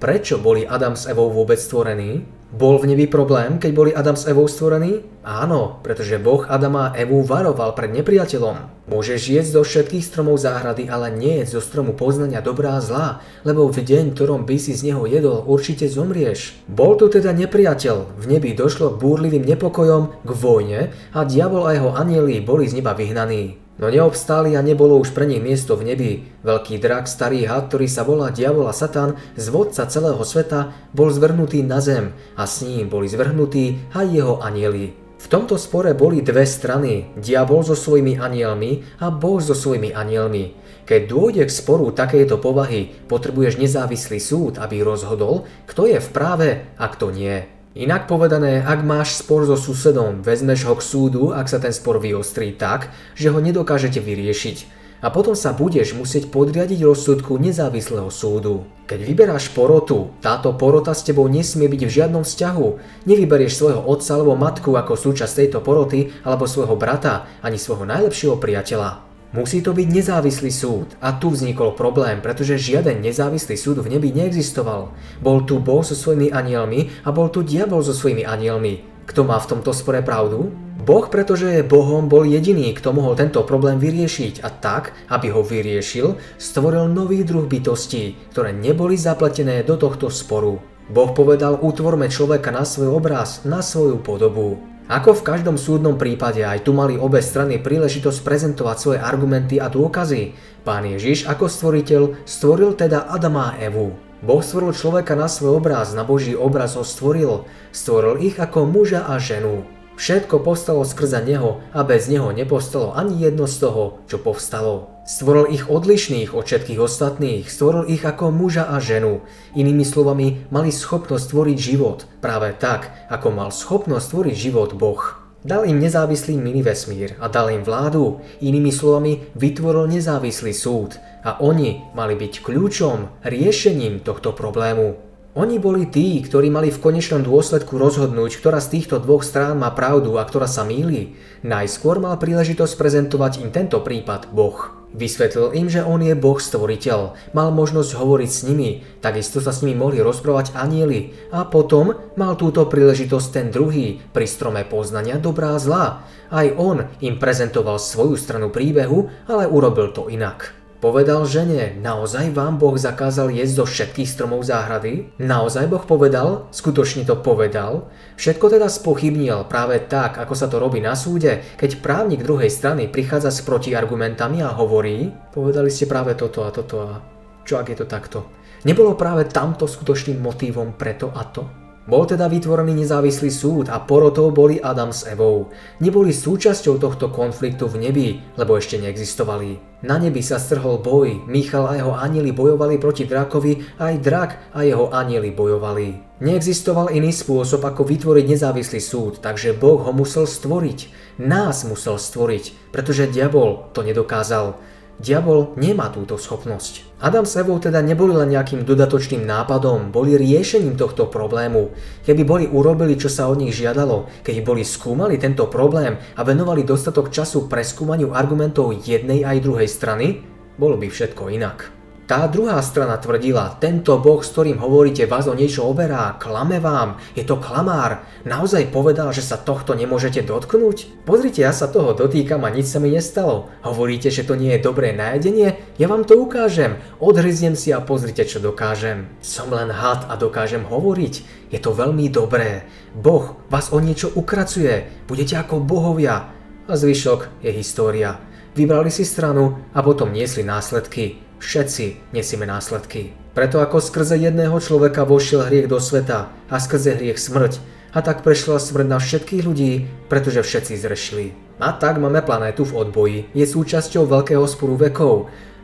prečo 0.00 0.40
boli 0.40 0.64
Adam 0.64 0.96
s 0.96 1.04
Evou 1.04 1.28
vôbec 1.28 1.60
stvorení? 1.60 2.24
Bol 2.50 2.82
v 2.82 2.90
nebi 2.90 3.06
problém, 3.06 3.62
keď 3.62 3.70
boli 3.70 3.90
Adam 3.94 4.18
s 4.18 4.26
Evou 4.26 4.50
stvorení? 4.50 5.06
Áno, 5.22 5.78
pretože 5.86 6.18
Boh 6.18 6.42
Adama 6.50 6.90
a 6.90 6.98
Evu 6.98 7.22
varoval 7.22 7.78
pred 7.78 7.94
nepriateľom. 7.94 8.90
Môžeš 8.90 9.20
jesť 9.30 9.50
zo 9.54 9.62
všetkých 9.62 10.02
stromov 10.02 10.42
záhrady, 10.42 10.90
ale 10.90 11.14
nie 11.14 11.46
zo 11.46 11.62
stromu 11.62 11.94
poznania 11.94 12.42
dobrá 12.42 12.74
a 12.74 12.82
zlá, 12.82 13.22
lebo 13.46 13.70
v 13.70 13.86
deň, 13.86 14.18
ktorom 14.18 14.50
by 14.50 14.56
si 14.58 14.74
z 14.74 14.90
neho 14.90 15.06
jedol, 15.06 15.46
určite 15.46 15.86
zomrieš. 15.86 16.58
Bol 16.66 16.98
tu 16.98 17.06
teda 17.06 17.30
nepriateľ, 17.30 18.18
v 18.18 18.24
nebi 18.26 18.50
došlo 18.50 18.98
k 18.98 19.00
búrlivým 19.04 19.46
nepokojom, 19.46 20.26
k 20.26 20.30
vojne 20.34 20.80
a 21.14 21.22
diabol 21.22 21.70
a 21.70 21.78
jeho 21.78 21.94
anieli 21.94 22.42
boli 22.42 22.66
z 22.66 22.82
neba 22.82 22.98
vyhnaní. 22.98 23.69
No 23.80 23.88
neobstáli 23.88 24.54
a 24.54 24.60
nebolo 24.60 25.00
už 25.00 25.16
pre 25.16 25.24
nich 25.24 25.40
miesto 25.40 25.72
v 25.72 25.88
nebi. 25.88 26.12
Veľký 26.44 26.76
drak, 26.76 27.08
starý 27.08 27.48
had, 27.48 27.72
ktorý 27.72 27.88
sa 27.88 28.04
volá 28.04 28.28
diabol 28.28 28.68
a 28.68 28.76
satan, 28.76 29.16
zvodca 29.40 29.88
celého 29.88 30.20
sveta, 30.20 30.76
bol 30.92 31.08
zvrhnutý 31.08 31.64
na 31.64 31.80
zem 31.80 32.12
a 32.36 32.44
s 32.44 32.60
ním 32.60 32.92
boli 32.92 33.08
zvrhnutí 33.08 33.88
aj 33.96 34.06
jeho 34.12 34.36
anieli. 34.44 34.92
V 35.20 35.26
tomto 35.32 35.56
spore 35.56 35.96
boli 35.96 36.20
dve 36.20 36.44
strany, 36.44 37.16
diabol 37.16 37.64
so 37.64 37.72
svojimi 37.72 38.20
anielmi 38.20 39.00
a 39.00 39.08
Boh 39.08 39.40
so 39.40 39.56
svojimi 39.56 39.96
anielmi. 39.96 40.56
Keď 40.84 41.00
dôjde 41.08 41.44
k 41.48 41.52
sporu 41.52 41.88
takejto 41.92 42.36
povahy, 42.36 42.92
potrebuješ 43.08 43.56
nezávislý 43.60 44.20
súd, 44.20 44.60
aby 44.60 44.84
rozhodol, 44.84 45.48
kto 45.64 45.88
je 45.88 46.00
v 46.00 46.08
práve 46.12 46.48
a 46.76 46.84
kto 46.88 47.12
nie. 47.12 47.59
Inak 47.70 48.10
povedané, 48.10 48.66
ak 48.66 48.82
máš 48.82 49.22
spor 49.22 49.46
so 49.46 49.54
susedom, 49.54 50.26
vezmeš 50.26 50.66
ho 50.66 50.74
k 50.74 50.82
súdu, 50.82 51.30
ak 51.30 51.46
sa 51.46 51.62
ten 51.62 51.70
spor 51.70 52.02
vyostrí 52.02 52.50
tak, 52.58 52.90
že 53.14 53.30
ho 53.30 53.38
nedokážete 53.38 54.02
vyriešiť. 54.02 54.82
A 55.06 55.14
potom 55.14 55.38
sa 55.38 55.54
budeš 55.54 55.94
musieť 55.94 56.34
podriadiť 56.34 56.82
rozsudku 56.82 57.38
nezávislého 57.38 58.10
súdu. 58.10 58.66
Keď 58.90 59.06
vyberáš 59.06 59.54
porotu, 59.54 60.10
táto 60.18 60.50
porota 60.58 60.90
s 60.90 61.06
tebou 61.06 61.30
nesmie 61.30 61.70
byť 61.70 61.82
v 61.86 61.94
žiadnom 61.94 62.26
vzťahu. 62.26 62.66
Nevyberieš 63.06 63.54
svojho 63.54 63.86
otca 63.86 64.18
alebo 64.18 64.34
matku 64.34 64.74
ako 64.74 64.98
súčasť 64.98 65.46
tejto 65.46 65.58
poroty, 65.62 66.10
alebo 66.26 66.50
svojho 66.50 66.74
brata, 66.74 67.30
ani 67.38 67.54
svojho 67.54 67.86
najlepšieho 67.86 68.34
priateľa. 68.34 69.09
Musí 69.30 69.62
to 69.62 69.70
byť 69.70 69.86
nezávislý 69.94 70.50
súd 70.50 70.98
a 70.98 71.14
tu 71.14 71.30
vznikol 71.30 71.78
problém, 71.78 72.18
pretože 72.18 72.58
žiaden 72.58 72.98
nezávislý 72.98 73.54
súd 73.54 73.78
v 73.78 73.94
nebi 73.94 74.10
neexistoval. 74.10 74.90
Bol 75.22 75.46
tu 75.46 75.62
Boh 75.62 75.86
so 75.86 75.94
svojimi 75.94 76.34
anielmi 76.34 76.90
a 77.06 77.14
bol 77.14 77.30
tu 77.30 77.46
diabol 77.46 77.78
so 77.78 77.94
svojimi 77.94 78.26
anielmi. 78.26 79.06
Kto 79.06 79.22
má 79.22 79.38
v 79.38 79.54
tomto 79.54 79.70
spore 79.70 80.02
pravdu? 80.02 80.50
Boh, 80.82 81.06
pretože 81.06 81.46
je 81.46 81.62
Bohom, 81.62 82.10
bol 82.10 82.26
jediný, 82.26 82.74
kto 82.74 82.90
mohol 82.90 83.14
tento 83.14 83.46
problém 83.46 83.78
vyriešiť 83.78 84.42
a 84.42 84.50
tak, 84.50 84.98
aby 85.14 85.30
ho 85.30 85.46
vyriešil, 85.46 86.18
stvoril 86.34 86.90
nový 86.90 87.22
druh 87.22 87.46
bytostí, 87.46 88.34
ktoré 88.34 88.50
neboli 88.50 88.98
zapletené 88.98 89.62
do 89.62 89.78
tohto 89.78 90.10
sporu. 90.10 90.58
Boh 90.90 91.14
povedal, 91.14 91.54
utvorme 91.62 92.10
človeka 92.10 92.50
na 92.50 92.66
svoj 92.66 92.98
obraz, 92.98 93.46
na 93.46 93.62
svoju 93.62 94.02
podobu. 94.02 94.69
Ako 94.90 95.14
v 95.14 95.22
každom 95.22 95.54
súdnom 95.54 95.94
prípade, 95.94 96.42
aj 96.42 96.66
tu 96.66 96.74
mali 96.74 96.98
obe 96.98 97.22
strany 97.22 97.62
príležitosť 97.62 98.26
prezentovať 98.26 98.76
svoje 98.82 98.98
argumenty 98.98 99.62
a 99.62 99.70
dôkazy. 99.70 100.34
Pán 100.66 100.82
Ježiš 100.82 101.30
ako 101.30 101.46
stvoriteľ 101.46 102.26
stvoril 102.26 102.74
teda 102.74 103.06
Adama 103.06 103.54
a 103.54 103.62
Evu. 103.62 103.94
Boh 104.18 104.42
stvoril 104.42 104.74
človeka 104.74 105.14
na 105.14 105.30
svoj 105.30 105.62
obraz, 105.62 105.94
na 105.94 106.02
Boží 106.02 106.34
obraz 106.34 106.74
ho 106.74 106.82
stvoril. 106.82 107.46
Stvoril 107.70 108.18
ich 108.18 108.42
ako 108.42 108.66
muža 108.66 109.06
a 109.06 109.22
ženu. 109.22 109.62
Všetko 109.94 110.42
povstalo 110.42 110.82
skrza 110.82 111.22
Neho 111.22 111.62
a 111.70 111.86
bez 111.86 112.10
Neho 112.10 112.34
nepovstalo 112.34 112.90
ani 112.90 113.14
jedno 113.22 113.46
z 113.46 113.62
toho, 113.62 114.02
čo 114.10 114.18
povstalo. 114.18 114.99
Stvoril 115.10 115.50
ich 115.50 115.66
odlišných 115.66 116.38
od 116.38 116.46
všetkých 116.46 116.78
ostatných, 116.78 117.50
stvoril 117.50 117.90
ich 117.90 118.06
ako 118.06 118.30
muža 118.30 118.70
a 118.70 118.78
ženu. 118.78 119.26
Inými 119.58 119.82
slovami, 119.82 120.46
mali 120.54 120.70
schopnosť 120.70 121.34
tvoriť 121.34 121.58
život, 121.58 122.06
práve 122.22 122.54
tak, 122.54 122.94
ako 123.10 123.34
mal 123.34 123.50
schopnosť 123.50 124.06
tvoriť 124.06 124.36
život 124.38 124.70
Boh. 124.78 125.02
Dal 125.42 125.66
im 125.66 125.82
nezávislý 125.82 126.38
vesmír 126.62 127.18
a 127.18 127.26
dal 127.26 127.50
im 127.50 127.66
vládu, 127.66 128.22
inými 128.38 128.70
slovami 128.70 129.26
vytvoril 129.34 129.90
nezávislý 129.90 130.54
súd 130.54 131.02
a 131.26 131.42
oni 131.42 131.90
mali 131.90 132.14
byť 132.14 132.46
kľúčom, 132.46 133.26
riešením 133.26 134.06
tohto 134.06 134.30
problému. 134.30 135.09
Oni 135.38 135.62
boli 135.62 135.86
tí, 135.86 136.18
ktorí 136.26 136.50
mali 136.50 136.74
v 136.74 136.82
konečnom 136.82 137.22
dôsledku 137.22 137.78
rozhodnúť, 137.78 138.34
ktorá 138.42 138.58
z 138.58 138.74
týchto 138.74 138.98
dvoch 138.98 139.22
strán 139.22 139.62
má 139.62 139.70
pravdu 139.70 140.18
a 140.18 140.26
ktorá 140.26 140.50
sa 140.50 140.66
mýli. 140.66 141.14
Najskôr 141.46 142.02
mal 142.02 142.18
príležitosť 142.18 142.74
prezentovať 142.74 143.38
im 143.46 143.54
tento 143.54 143.78
prípad 143.78 144.34
Boh. 144.34 144.74
Vysvetlil 144.90 145.54
im, 145.54 145.70
že 145.70 145.86
on 145.86 146.02
je 146.02 146.18
Boh 146.18 146.34
stvoriteľ, 146.34 147.14
mal 147.30 147.54
možnosť 147.54 147.94
hovoriť 147.94 148.30
s 148.30 148.42
nimi, 148.42 148.82
takisto 148.98 149.38
sa 149.38 149.54
s 149.54 149.62
nimi 149.62 149.78
mohli 149.78 150.02
rozprávať 150.02 150.50
anieli 150.58 151.14
a 151.30 151.46
potom 151.46 151.94
mal 152.18 152.34
túto 152.34 152.66
príležitosť 152.66 153.26
ten 153.30 153.54
druhý 153.54 154.02
pri 154.10 154.26
strome 154.26 154.66
poznania 154.66 155.14
dobrá 155.14 155.54
a 155.54 155.62
zlá. 155.62 156.02
Aj 156.34 156.46
on 156.58 156.90
im 156.98 157.22
prezentoval 157.22 157.78
svoju 157.78 158.18
stranu 158.18 158.50
príbehu, 158.50 159.06
ale 159.30 159.46
urobil 159.46 159.94
to 159.94 160.10
inak. 160.10 160.58
Povedal 160.80 161.28
žene, 161.28 161.76
naozaj 161.76 162.32
vám 162.32 162.56
Boh 162.56 162.72
zakázal 162.72 163.28
jesť 163.36 163.52
zo 163.52 163.64
všetkých 163.68 164.08
stromov 164.08 164.48
záhrady? 164.48 165.12
Naozaj 165.20 165.68
Boh 165.68 165.84
povedal? 165.84 166.48
Skutočne 166.56 167.04
to 167.04 167.20
povedal? 167.20 167.92
Všetko 168.16 168.48
teda 168.48 168.64
spochybnil 168.64 169.44
práve 169.44 169.76
tak, 169.84 170.16
ako 170.16 170.32
sa 170.32 170.48
to 170.48 170.56
robí 170.56 170.80
na 170.80 170.96
súde, 170.96 171.44
keď 171.60 171.84
právnik 171.84 172.24
druhej 172.24 172.48
strany 172.48 172.88
prichádza 172.88 173.28
s 173.28 173.44
protiargumentami 173.44 174.40
a 174.40 174.56
hovorí, 174.56 175.12
povedali 175.36 175.68
ste 175.68 175.84
práve 175.84 176.16
toto 176.16 176.48
a 176.48 176.50
toto 176.50 176.76
a 176.80 176.96
čo 177.44 177.60
ak 177.60 177.68
je 177.68 177.76
to 177.76 177.84
takto? 177.84 178.18
Nebolo 178.64 178.96
práve 178.96 179.28
tamto 179.28 179.68
skutočným 179.68 180.16
motívom 180.16 180.80
preto 180.80 181.12
a 181.12 181.28
to? 181.28 181.69
Bol 181.90 182.06
teda 182.06 182.30
vytvorený 182.30 182.86
nezávislý 182.86 183.34
súd 183.34 183.66
a 183.66 183.82
porotou 183.82 184.30
boli 184.30 184.62
Adam 184.62 184.94
s 184.94 185.02
Evou. 185.10 185.50
Neboli 185.82 186.14
súčasťou 186.14 186.78
tohto 186.78 187.10
konfliktu 187.10 187.66
v 187.66 187.82
nebi, 187.82 188.08
lebo 188.38 188.54
ešte 188.54 188.78
neexistovali. 188.78 189.82
Na 189.82 189.98
nebi 189.98 190.22
sa 190.22 190.38
strhol 190.38 190.78
boj, 190.78 191.26
Michal 191.26 191.66
a 191.66 191.74
jeho 191.74 191.98
anieli 191.98 192.30
bojovali 192.30 192.78
proti 192.78 193.10
drakovi, 193.10 193.82
aj 193.82 193.94
drak 194.06 194.30
a 194.54 194.62
jeho 194.62 194.86
anieli 194.94 195.34
bojovali. 195.34 196.22
Neexistoval 196.22 196.94
iný 196.94 197.10
spôsob, 197.10 197.66
ako 197.66 197.82
vytvoriť 197.82 198.38
nezávislý 198.38 198.78
súd, 198.78 199.18
takže 199.18 199.58
Boh 199.58 199.82
ho 199.82 199.90
musel 199.90 200.30
stvoriť. 200.30 200.94
Nás 201.18 201.66
musel 201.66 201.98
stvoriť, 201.98 202.70
pretože 202.70 203.10
diabol 203.10 203.66
to 203.74 203.82
nedokázal. 203.82 204.62
Diabol 205.00 205.56
nemá 205.56 205.88
túto 205.88 206.20
schopnosť. 206.20 207.00
Adam 207.00 207.24
s 207.24 207.32
Evou 207.40 207.56
teda 207.56 207.80
neboli 207.80 208.12
len 208.12 208.36
nejakým 208.36 208.68
dodatočným 208.68 209.24
nápadom, 209.24 209.88
boli 209.88 210.20
riešením 210.20 210.76
tohto 210.76 211.08
problému. 211.08 211.72
Keby 212.04 212.22
boli 212.28 212.44
urobili, 212.44 213.00
čo 213.00 213.08
sa 213.08 213.32
od 213.32 213.40
nich 213.40 213.56
žiadalo, 213.56 214.12
keď 214.20 214.44
boli 214.44 214.60
skúmali 214.60 215.16
tento 215.16 215.48
problém 215.48 215.96
a 215.96 216.20
venovali 216.20 216.68
dostatok 216.68 217.08
času 217.08 217.48
preskúmaniu 217.48 218.12
argumentov 218.12 218.76
jednej 218.84 219.24
aj 219.24 219.40
druhej 219.40 219.68
strany, 219.72 220.20
bolo 220.60 220.76
by 220.76 220.92
všetko 220.92 221.32
inak. 221.32 221.79
Tá 222.10 222.26
druhá 222.26 222.58
strana 222.58 222.98
tvrdila, 222.98 223.54
tento 223.62 223.94
Boh, 224.02 224.18
s 224.18 224.34
ktorým 224.34 224.58
hovoríte, 224.58 225.06
vás 225.06 225.30
o 225.30 225.38
niečo 225.38 225.62
oberá, 225.62 226.18
klame 226.18 226.58
vám, 226.58 226.98
je 227.14 227.22
to 227.22 227.38
klamár. 227.38 228.02
Naozaj 228.26 228.74
povedal, 228.74 229.14
že 229.14 229.22
sa 229.22 229.38
tohto 229.38 229.78
nemôžete 229.78 230.26
dotknúť? 230.26 231.06
Pozrite, 231.06 231.46
ja 231.46 231.54
sa 231.54 231.70
toho 231.70 231.94
dotýkam 231.94 232.42
a 232.42 232.50
nič 232.50 232.66
sa 232.66 232.82
mi 232.82 232.90
nestalo. 232.90 233.46
Hovoríte, 233.62 234.10
že 234.10 234.26
to 234.26 234.34
nie 234.34 234.58
je 234.58 234.66
dobré 234.66 234.90
najedenie? 234.90 235.62
Ja 235.78 235.86
vám 235.86 236.02
to 236.02 236.18
ukážem. 236.18 236.82
Odhryznem 236.98 237.54
si 237.54 237.70
a 237.70 237.78
pozrite, 237.78 238.26
čo 238.26 238.42
dokážem. 238.42 239.06
Som 239.22 239.54
len 239.54 239.70
had 239.70 240.10
a 240.10 240.18
dokážem 240.18 240.66
hovoriť. 240.66 241.46
Je 241.54 241.62
to 241.62 241.78
veľmi 241.78 242.10
dobré. 242.10 242.66
Boh 242.90 243.38
vás 243.46 243.70
o 243.70 243.78
niečo 243.78 244.10
ukracuje. 244.18 245.06
Budete 245.06 245.38
ako 245.38 245.62
bohovia. 245.62 246.26
A 246.66 246.74
zvyšok 246.74 247.46
je 247.46 247.54
história. 247.54 248.18
Vybrali 248.58 248.90
si 248.90 249.06
stranu 249.06 249.62
a 249.70 249.78
potom 249.78 250.10
niesli 250.10 250.42
následky. 250.42 251.29
Všetci 251.40 252.12
nesieme 252.12 252.44
následky. 252.44 253.16
Preto 253.32 253.64
ako 253.64 253.80
skrze 253.80 254.20
jedného 254.20 254.60
človeka 254.60 255.08
vošiel 255.08 255.48
hriech 255.48 255.72
do 255.72 255.80
sveta 255.80 256.28
a 256.52 256.56
skrze 256.60 257.00
hriech 257.00 257.16
smrť, 257.16 257.58
a 257.90 258.06
tak 258.06 258.22
prešla 258.22 258.62
smrť 258.62 258.86
na 258.86 259.02
všetkých 259.02 259.42
ľudí, 259.42 259.72
pretože 260.06 260.46
všetci 260.46 260.78
zrešili. 260.78 261.26
A 261.58 261.74
tak 261.74 261.98
máme 261.98 262.22
planétu 262.22 262.62
v 262.62 262.86
odboji, 262.86 263.18
je 263.34 263.42
súčasťou 263.42 264.06
veľkého 264.06 264.46
sporu 264.46 264.78
vekov. 264.78 265.14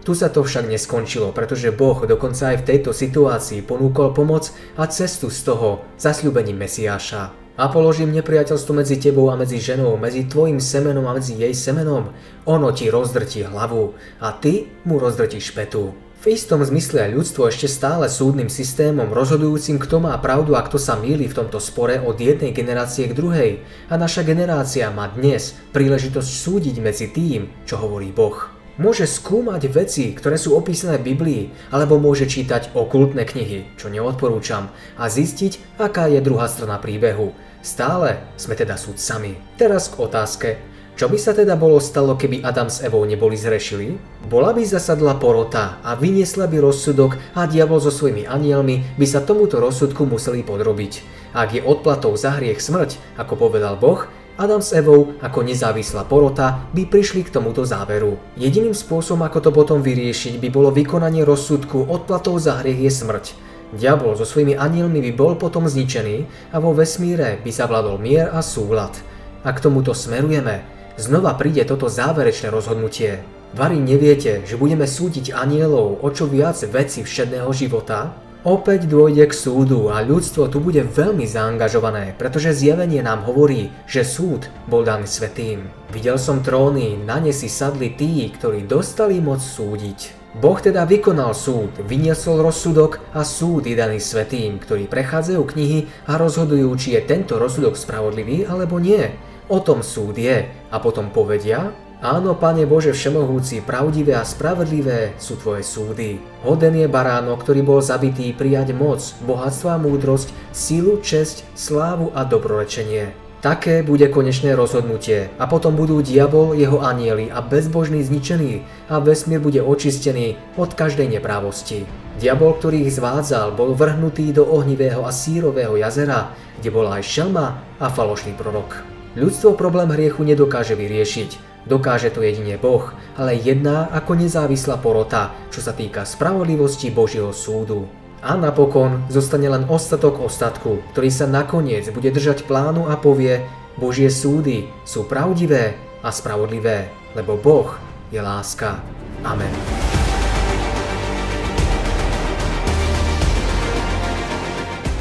Tu 0.02 0.14
sa 0.14 0.30
to 0.30 0.42
však 0.42 0.66
neskončilo, 0.70 1.30
pretože 1.30 1.74
Boh 1.74 2.02
dokonca 2.02 2.54
aj 2.54 2.62
v 2.62 2.66
tejto 2.66 2.90
situácii 2.90 3.62
ponúkol 3.62 4.10
pomoc 4.10 4.50
a 4.74 4.86
cestu 4.90 5.30
z 5.30 5.44
toho 5.46 5.86
zasľúbením 5.98 6.58
Mesiáša. 6.62 7.45
A 7.56 7.72
položím 7.72 8.12
nepriateľstvo 8.12 8.76
medzi 8.76 9.00
tebou 9.00 9.32
a 9.32 9.36
medzi 9.40 9.56
ženou, 9.56 9.96
medzi 9.96 10.28
tvojim 10.28 10.60
semenom 10.60 11.08
a 11.08 11.16
medzi 11.16 11.40
jej 11.40 11.56
semenom. 11.56 12.12
Ono 12.44 12.68
ti 12.76 12.92
rozdrtí 12.92 13.48
hlavu 13.48 13.96
a 14.20 14.36
ty 14.36 14.68
mu 14.84 15.00
rozdrtíš 15.00 15.56
petu. 15.56 15.96
V 16.20 16.34
istom 16.34 16.60
zmysle 16.60 17.12
ľudstvo 17.12 17.48
ešte 17.48 17.68
stále 17.68 18.08
súdnym 18.12 18.52
systémom 18.52 19.08
rozhodujúcim, 19.08 19.80
kto 19.80 20.04
má 20.04 20.16
pravdu 20.20 20.56
a 20.56 20.64
kto 20.64 20.80
sa 20.80 20.96
míli 21.00 21.28
v 21.28 21.36
tomto 21.36 21.60
spore 21.60 22.00
od 22.02 22.16
jednej 22.20 22.56
generácie 22.56 23.08
k 23.08 23.16
druhej. 23.16 23.50
A 23.88 23.94
naša 23.96 24.24
generácia 24.24 24.92
má 24.92 25.12
dnes 25.12 25.56
príležitosť 25.76 26.26
súdiť 26.28 26.76
medzi 26.82 27.08
tým, 27.12 27.52
čo 27.68 27.80
hovorí 27.80 28.10
Boh. 28.10 28.55
Môže 28.76 29.08
skúmať 29.08 29.72
veci, 29.72 30.12
ktoré 30.12 30.36
sú 30.36 30.52
opísané 30.52 31.00
v 31.00 31.16
Biblii, 31.16 31.42
alebo 31.72 31.96
môže 31.96 32.28
čítať 32.28 32.76
okultné 32.76 33.24
knihy, 33.24 33.72
čo 33.80 33.88
neodporúčam, 33.88 34.68
a 35.00 35.08
zistiť, 35.08 35.80
aká 35.80 36.12
je 36.12 36.20
druhá 36.20 36.44
strana 36.44 36.76
príbehu. 36.76 37.32
Stále 37.64 38.20
sme 38.36 38.52
teda 38.52 38.76
sudcami. 38.76 39.40
Teraz 39.56 39.88
k 39.88 39.96
otázke, 39.96 40.48
čo 40.96 41.12
by 41.12 41.16
sa 41.20 41.36
teda 41.36 41.60
bolo 41.60 41.76
stalo, 41.76 42.16
keby 42.16 42.40
Adam 42.40 42.72
s 42.72 42.80
Evou 42.80 43.04
neboli 43.04 43.36
zrešili? 43.36 44.00
Bola 44.32 44.56
by 44.56 44.64
zasadla 44.64 45.20
porota 45.20 45.76
a 45.84 45.92
vyniesla 45.92 46.48
by 46.48 46.60
rozsudok 46.60 47.20
a 47.36 47.44
diabol 47.44 47.80
so 47.80 47.92
svojimi 47.92 48.24
anielmi 48.24 48.96
by 48.96 49.04
sa 49.04 49.20
tomuto 49.20 49.60
rozsudku 49.60 50.08
museli 50.08 50.40
podrobiť. 50.40 50.92
Ak 51.36 51.52
je 51.52 51.60
odplatou 51.60 52.16
za 52.16 52.40
hriech 52.40 52.64
smrť, 52.64 52.96
ako 53.20 53.36
povedal 53.36 53.76
Boh, 53.76 54.08
Adam 54.36 54.60
s 54.60 54.76
Evou 54.76 55.16
ako 55.24 55.48
nezávislá 55.48 56.04
porota 56.04 56.68
by 56.76 56.84
prišli 56.84 57.24
k 57.24 57.32
tomuto 57.32 57.64
záveru. 57.64 58.20
Jediným 58.36 58.76
spôsobom, 58.76 59.24
ako 59.24 59.40
to 59.40 59.48
potom 59.48 59.80
vyriešiť, 59.80 60.36
by 60.36 60.52
bolo 60.52 60.68
vykonanie 60.68 61.24
rozsudku 61.24 61.88
odplatou 61.88 62.36
za 62.36 62.60
hriech 62.60 62.84
je 62.84 62.92
smrť. 62.92 63.24
Diabol 63.72 64.12
so 64.12 64.28
svojimi 64.28 64.52
anielmi 64.52 65.00
by 65.08 65.12
bol 65.16 65.32
potom 65.40 65.64
zničený 65.64 66.28
a 66.52 66.60
vo 66.60 66.76
vesmíre 66.76 67.40
by 67.40 67.48
zavládol 67.48 67.96
mier 67.96 68.28
a 68.28 68.44
súlad. 68.44 68.92
A 69.40 69.56
k 69.56 69.62
tomuto 69.64 69.96
smerujeme. 69.96 70.68
Znova 71.00 71.32
príde 71.40 71.64
toto 71.64 71.88
záverečné 71.88 72.52
rozhodnutie. 72.52 73.24
Vary 73.56 73.80
neviete, 73.80 74.44
že 74.44 74.60
budeme 74.60 74.84
súdiť 74.84 75.32
anielov 75.32 76.04
o 76.04 76.08
čo 76.12 76.28
viac 76.28 76.60
veci 76.68 77.00
všedného 77.00 77.48
života? 77.56 78.12
Opäť 78.46 78.86
dôjde 78.86 79.26
k 79.26 79.34
súdu 79.34 79.90
a 79.90 79.98
ľudstvo 80.06 80.46
tu 80.46 80.62
bude 80.62 80.78
veľmi 80.78 81.26
zaangažované, 81.26 82.14
pretože 82.14 82.54
zjavenie 82.54 83.02
nám 83.02 83.26
hovorí, 83.26 83.74
že 83.90 84.06
súd 84.06 84.46
bol 84.70 84.86
daný 84.86 85.10
svetým. 85.10 85.66
Videl 85.90 86.14
som 86.14 86.46
tróny, 86.46 86.94
na 86.94 87.18
ne 87.18 87.34
si 87.34 87.50
sadli 87.50 87.98
tí, 87.98 88.22
ktorí 88.30 88.62
dostali 88.62 89.18
moc 89.18 89.42
súdiť. 89.42 90.30
Boh 90.38 90.54
teda 90.62 90.86
vykonal 90.86 91.34
súd, 91.34 91.74
vyniesol 91.90 92.38
rozsudok 92.38 93.02
a 93.18 93.26
súd 93.26 93.66
je 93.66 93.74
daný 93.74 93.98
svetým, 93.98 94.62
ktorí 94.62 94.86
prechádzajú 94.86 95.42
knihy 95.42 96.06
a 96.06 96.14
rozhodujú, 96.14 96.70
či 96.78 96.94
je 96.94 97.02
tento 97.02 97.42
rozsudok 97.42 97.74
spravodlivý 97.74 98.46
alebo 98.46 98.78
nie. 98.78 99.10
O 99.50 99.58
tom 99.58 99.82
súd 99.82 100.22
je 100.22 100.46
a 100.46 100.76
potom 100.78 101.10
povedia, 101.10 101.74
Áno, 102.04 102.36
Pane 102.36 102.68
Bože 102.68 102.92
Všemohúci, 102.92 103.64
pravdivé 103.64 104.20
a 104.20 104.24
spravedlivé 104.28 105.16
sú 105.16 105.40
Tvoje 105.40 105.64
súdy. 105.64 106.20
Hoden 106.44 106.76
je 106.76 106.84
baránok, 106.84 107.40
ktorý 107.40 107.64
bol 107.64 107.80
zabitý 107.80 108.36
prijať 108.36 108.76
moc, 108.76 109.00
bohatstvo 109.24 109.72
a 109.72 109.80
múdrosť, 109.80 110.28
sílu, 110.52 111.00
česť, 111.00 111.48
slávu 111.56 112.12
a 112.12 112.28
dobrorečenie. 112.28 113.16
Také 113.40 113.80
bude 113.80 114.12
konečné 114.12 114.52
rozhodnutie 114.52 115.32
a 115.40 115.48
potom 115.48 115.72
budú 115.72 116.04
diabol, 116.04 116.52
jeho 116.52 116.84
anieli 116.84 117.32
a 117.32 117.40
bezbožný 117.40 118.04
zničený 118.04 118.60
a 118.92 119.00
vesmír 119.00 119.40
bude 119.40 119.64
očistený 119.64 120.36
od 120.60 120.76
každej 120.76 121.16
neprávosti. 121.16 121.88
Diabol, 122.20 122.60
ktorý 122.60 122.84
ich 122.84 122.96
zvádzal, 123.00 123.56
bol 123.56 123.72
vrhnutý 123.72 124.36
do 124.36 124.44
ohnivého 124.44 125.00
a 125.08 125.12
sírového 125.12 125.80
jazera, 125.80 126.28
kde 126.60 126.68
bola 126.68 127.00
aj 127.00 127.08
šelma 127.08 127.46
a 127.80 127.88
falošný 127.88 128.36
prorok. 128.36 128.84
Ľudstvo 129.16 129.56
problém 129.56 129.88
hriechu 129.96 130.28
nedokáže 130.28 130.76
vyriešiť, 130.76 131.45
Dokáže 131.66 132.14
to 132.14 132.22
jedine 132.22 132.54
Boh, 132.62 132.94
ale 133.18 133.34
jedná 133.34 133.90
ako 133.90 134.14
nezávislá 134.14 134.78
porota, 134.78 135.34
čo 135.50 135.58
sa 135.58 135.74
týka 135.74 136.06
spravodlivosti 136.06 136.94
Božieho 136.94 137.34
súdu. 137.34 137.90
A 138.22 138.38
napokon 138.38 139.02
zostane 139.10 139.50
len 139.50 139.66
ostatok 139.66 140.22
ostatku, 140.22 140.78
ktorý 140.94 141.10
sa 141.10 141.26
nakoniec 141.26 141.90
bude 141.90 142.14
držať 142.14 142.46
plánu 142.46 142.86
a 142.86 142.94
povie 142.94 143.42
Božie 143.74 144.14
súdy 144.14 144.70
sú 144.86 145.10
pravdivé 145.10 145.74
a 146.06 146.14
spravodlivé, 146.14 146.86
lebo 147.18 147.34
Boh 147.34 147.74
je 148.14 148.22
láska. 148.22 148.78
Amen. 149.26 149.50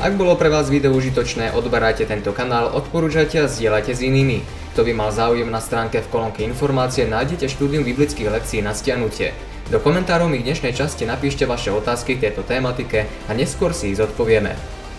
Ak 0.02 0.14
bolo 0.18 0.34
pre 0.38 0.50
vás 0.50 0.70
video 0.70 0.94
užitočné, 0.94 1.54
odberajte 1.54 2.10
tento 2.10 2.30
kanál, 2.30 2.74
odporúčajte 2.74 3.42
a 3.42 3.50
zdieľajte 3.50 3.94
s 3.94 4.02
inými. 4.06 4.65
Kto 4.76 4.84
by 4.84 4.92
mal 4.92 5.08
záujem 5.08 5.48
na 5.48 5.64
stránke 5.64 6.04
v 6.04 6.12
kolónke 6.12 6.44
informácie, 6.44 7.08
nájdete 7.08 7.48
štúdium 7.48 7.88
biblických 7.88 8.28
lekcií 8.28 8.60
na 8.60 8.76
stiahnutie. 8.76 9.32
Do 9.72 9.80
komentárov 9.80 10.28
mi 10.28 10.44
dnešnej 10.44 10.76
časti 10.76 11.08
napíšte 11.08 11.48
vaše 11.48 11.72
otázky 11.72 12.20
k 12.20 12.28
tejto 12.28 12.44
tématike 12.44 13.08
a 13.08 13.32
neskôr 13.32 13.72
si 13.72 13.96
ich 13.96 14.00
zodpovieme. 14.04 14.52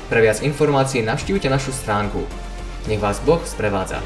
Pre 0.09 0.21
viac 0.25 0.41
informácií 0.41 1.05
navštívte 1.05 1.53
našu 1.53 1.77
stránku. 1.77 2.25
Nech 2.89 3.05
vás 3.05 3.21
Boh 3.21 3.45
sprevádza. 3.45 4.01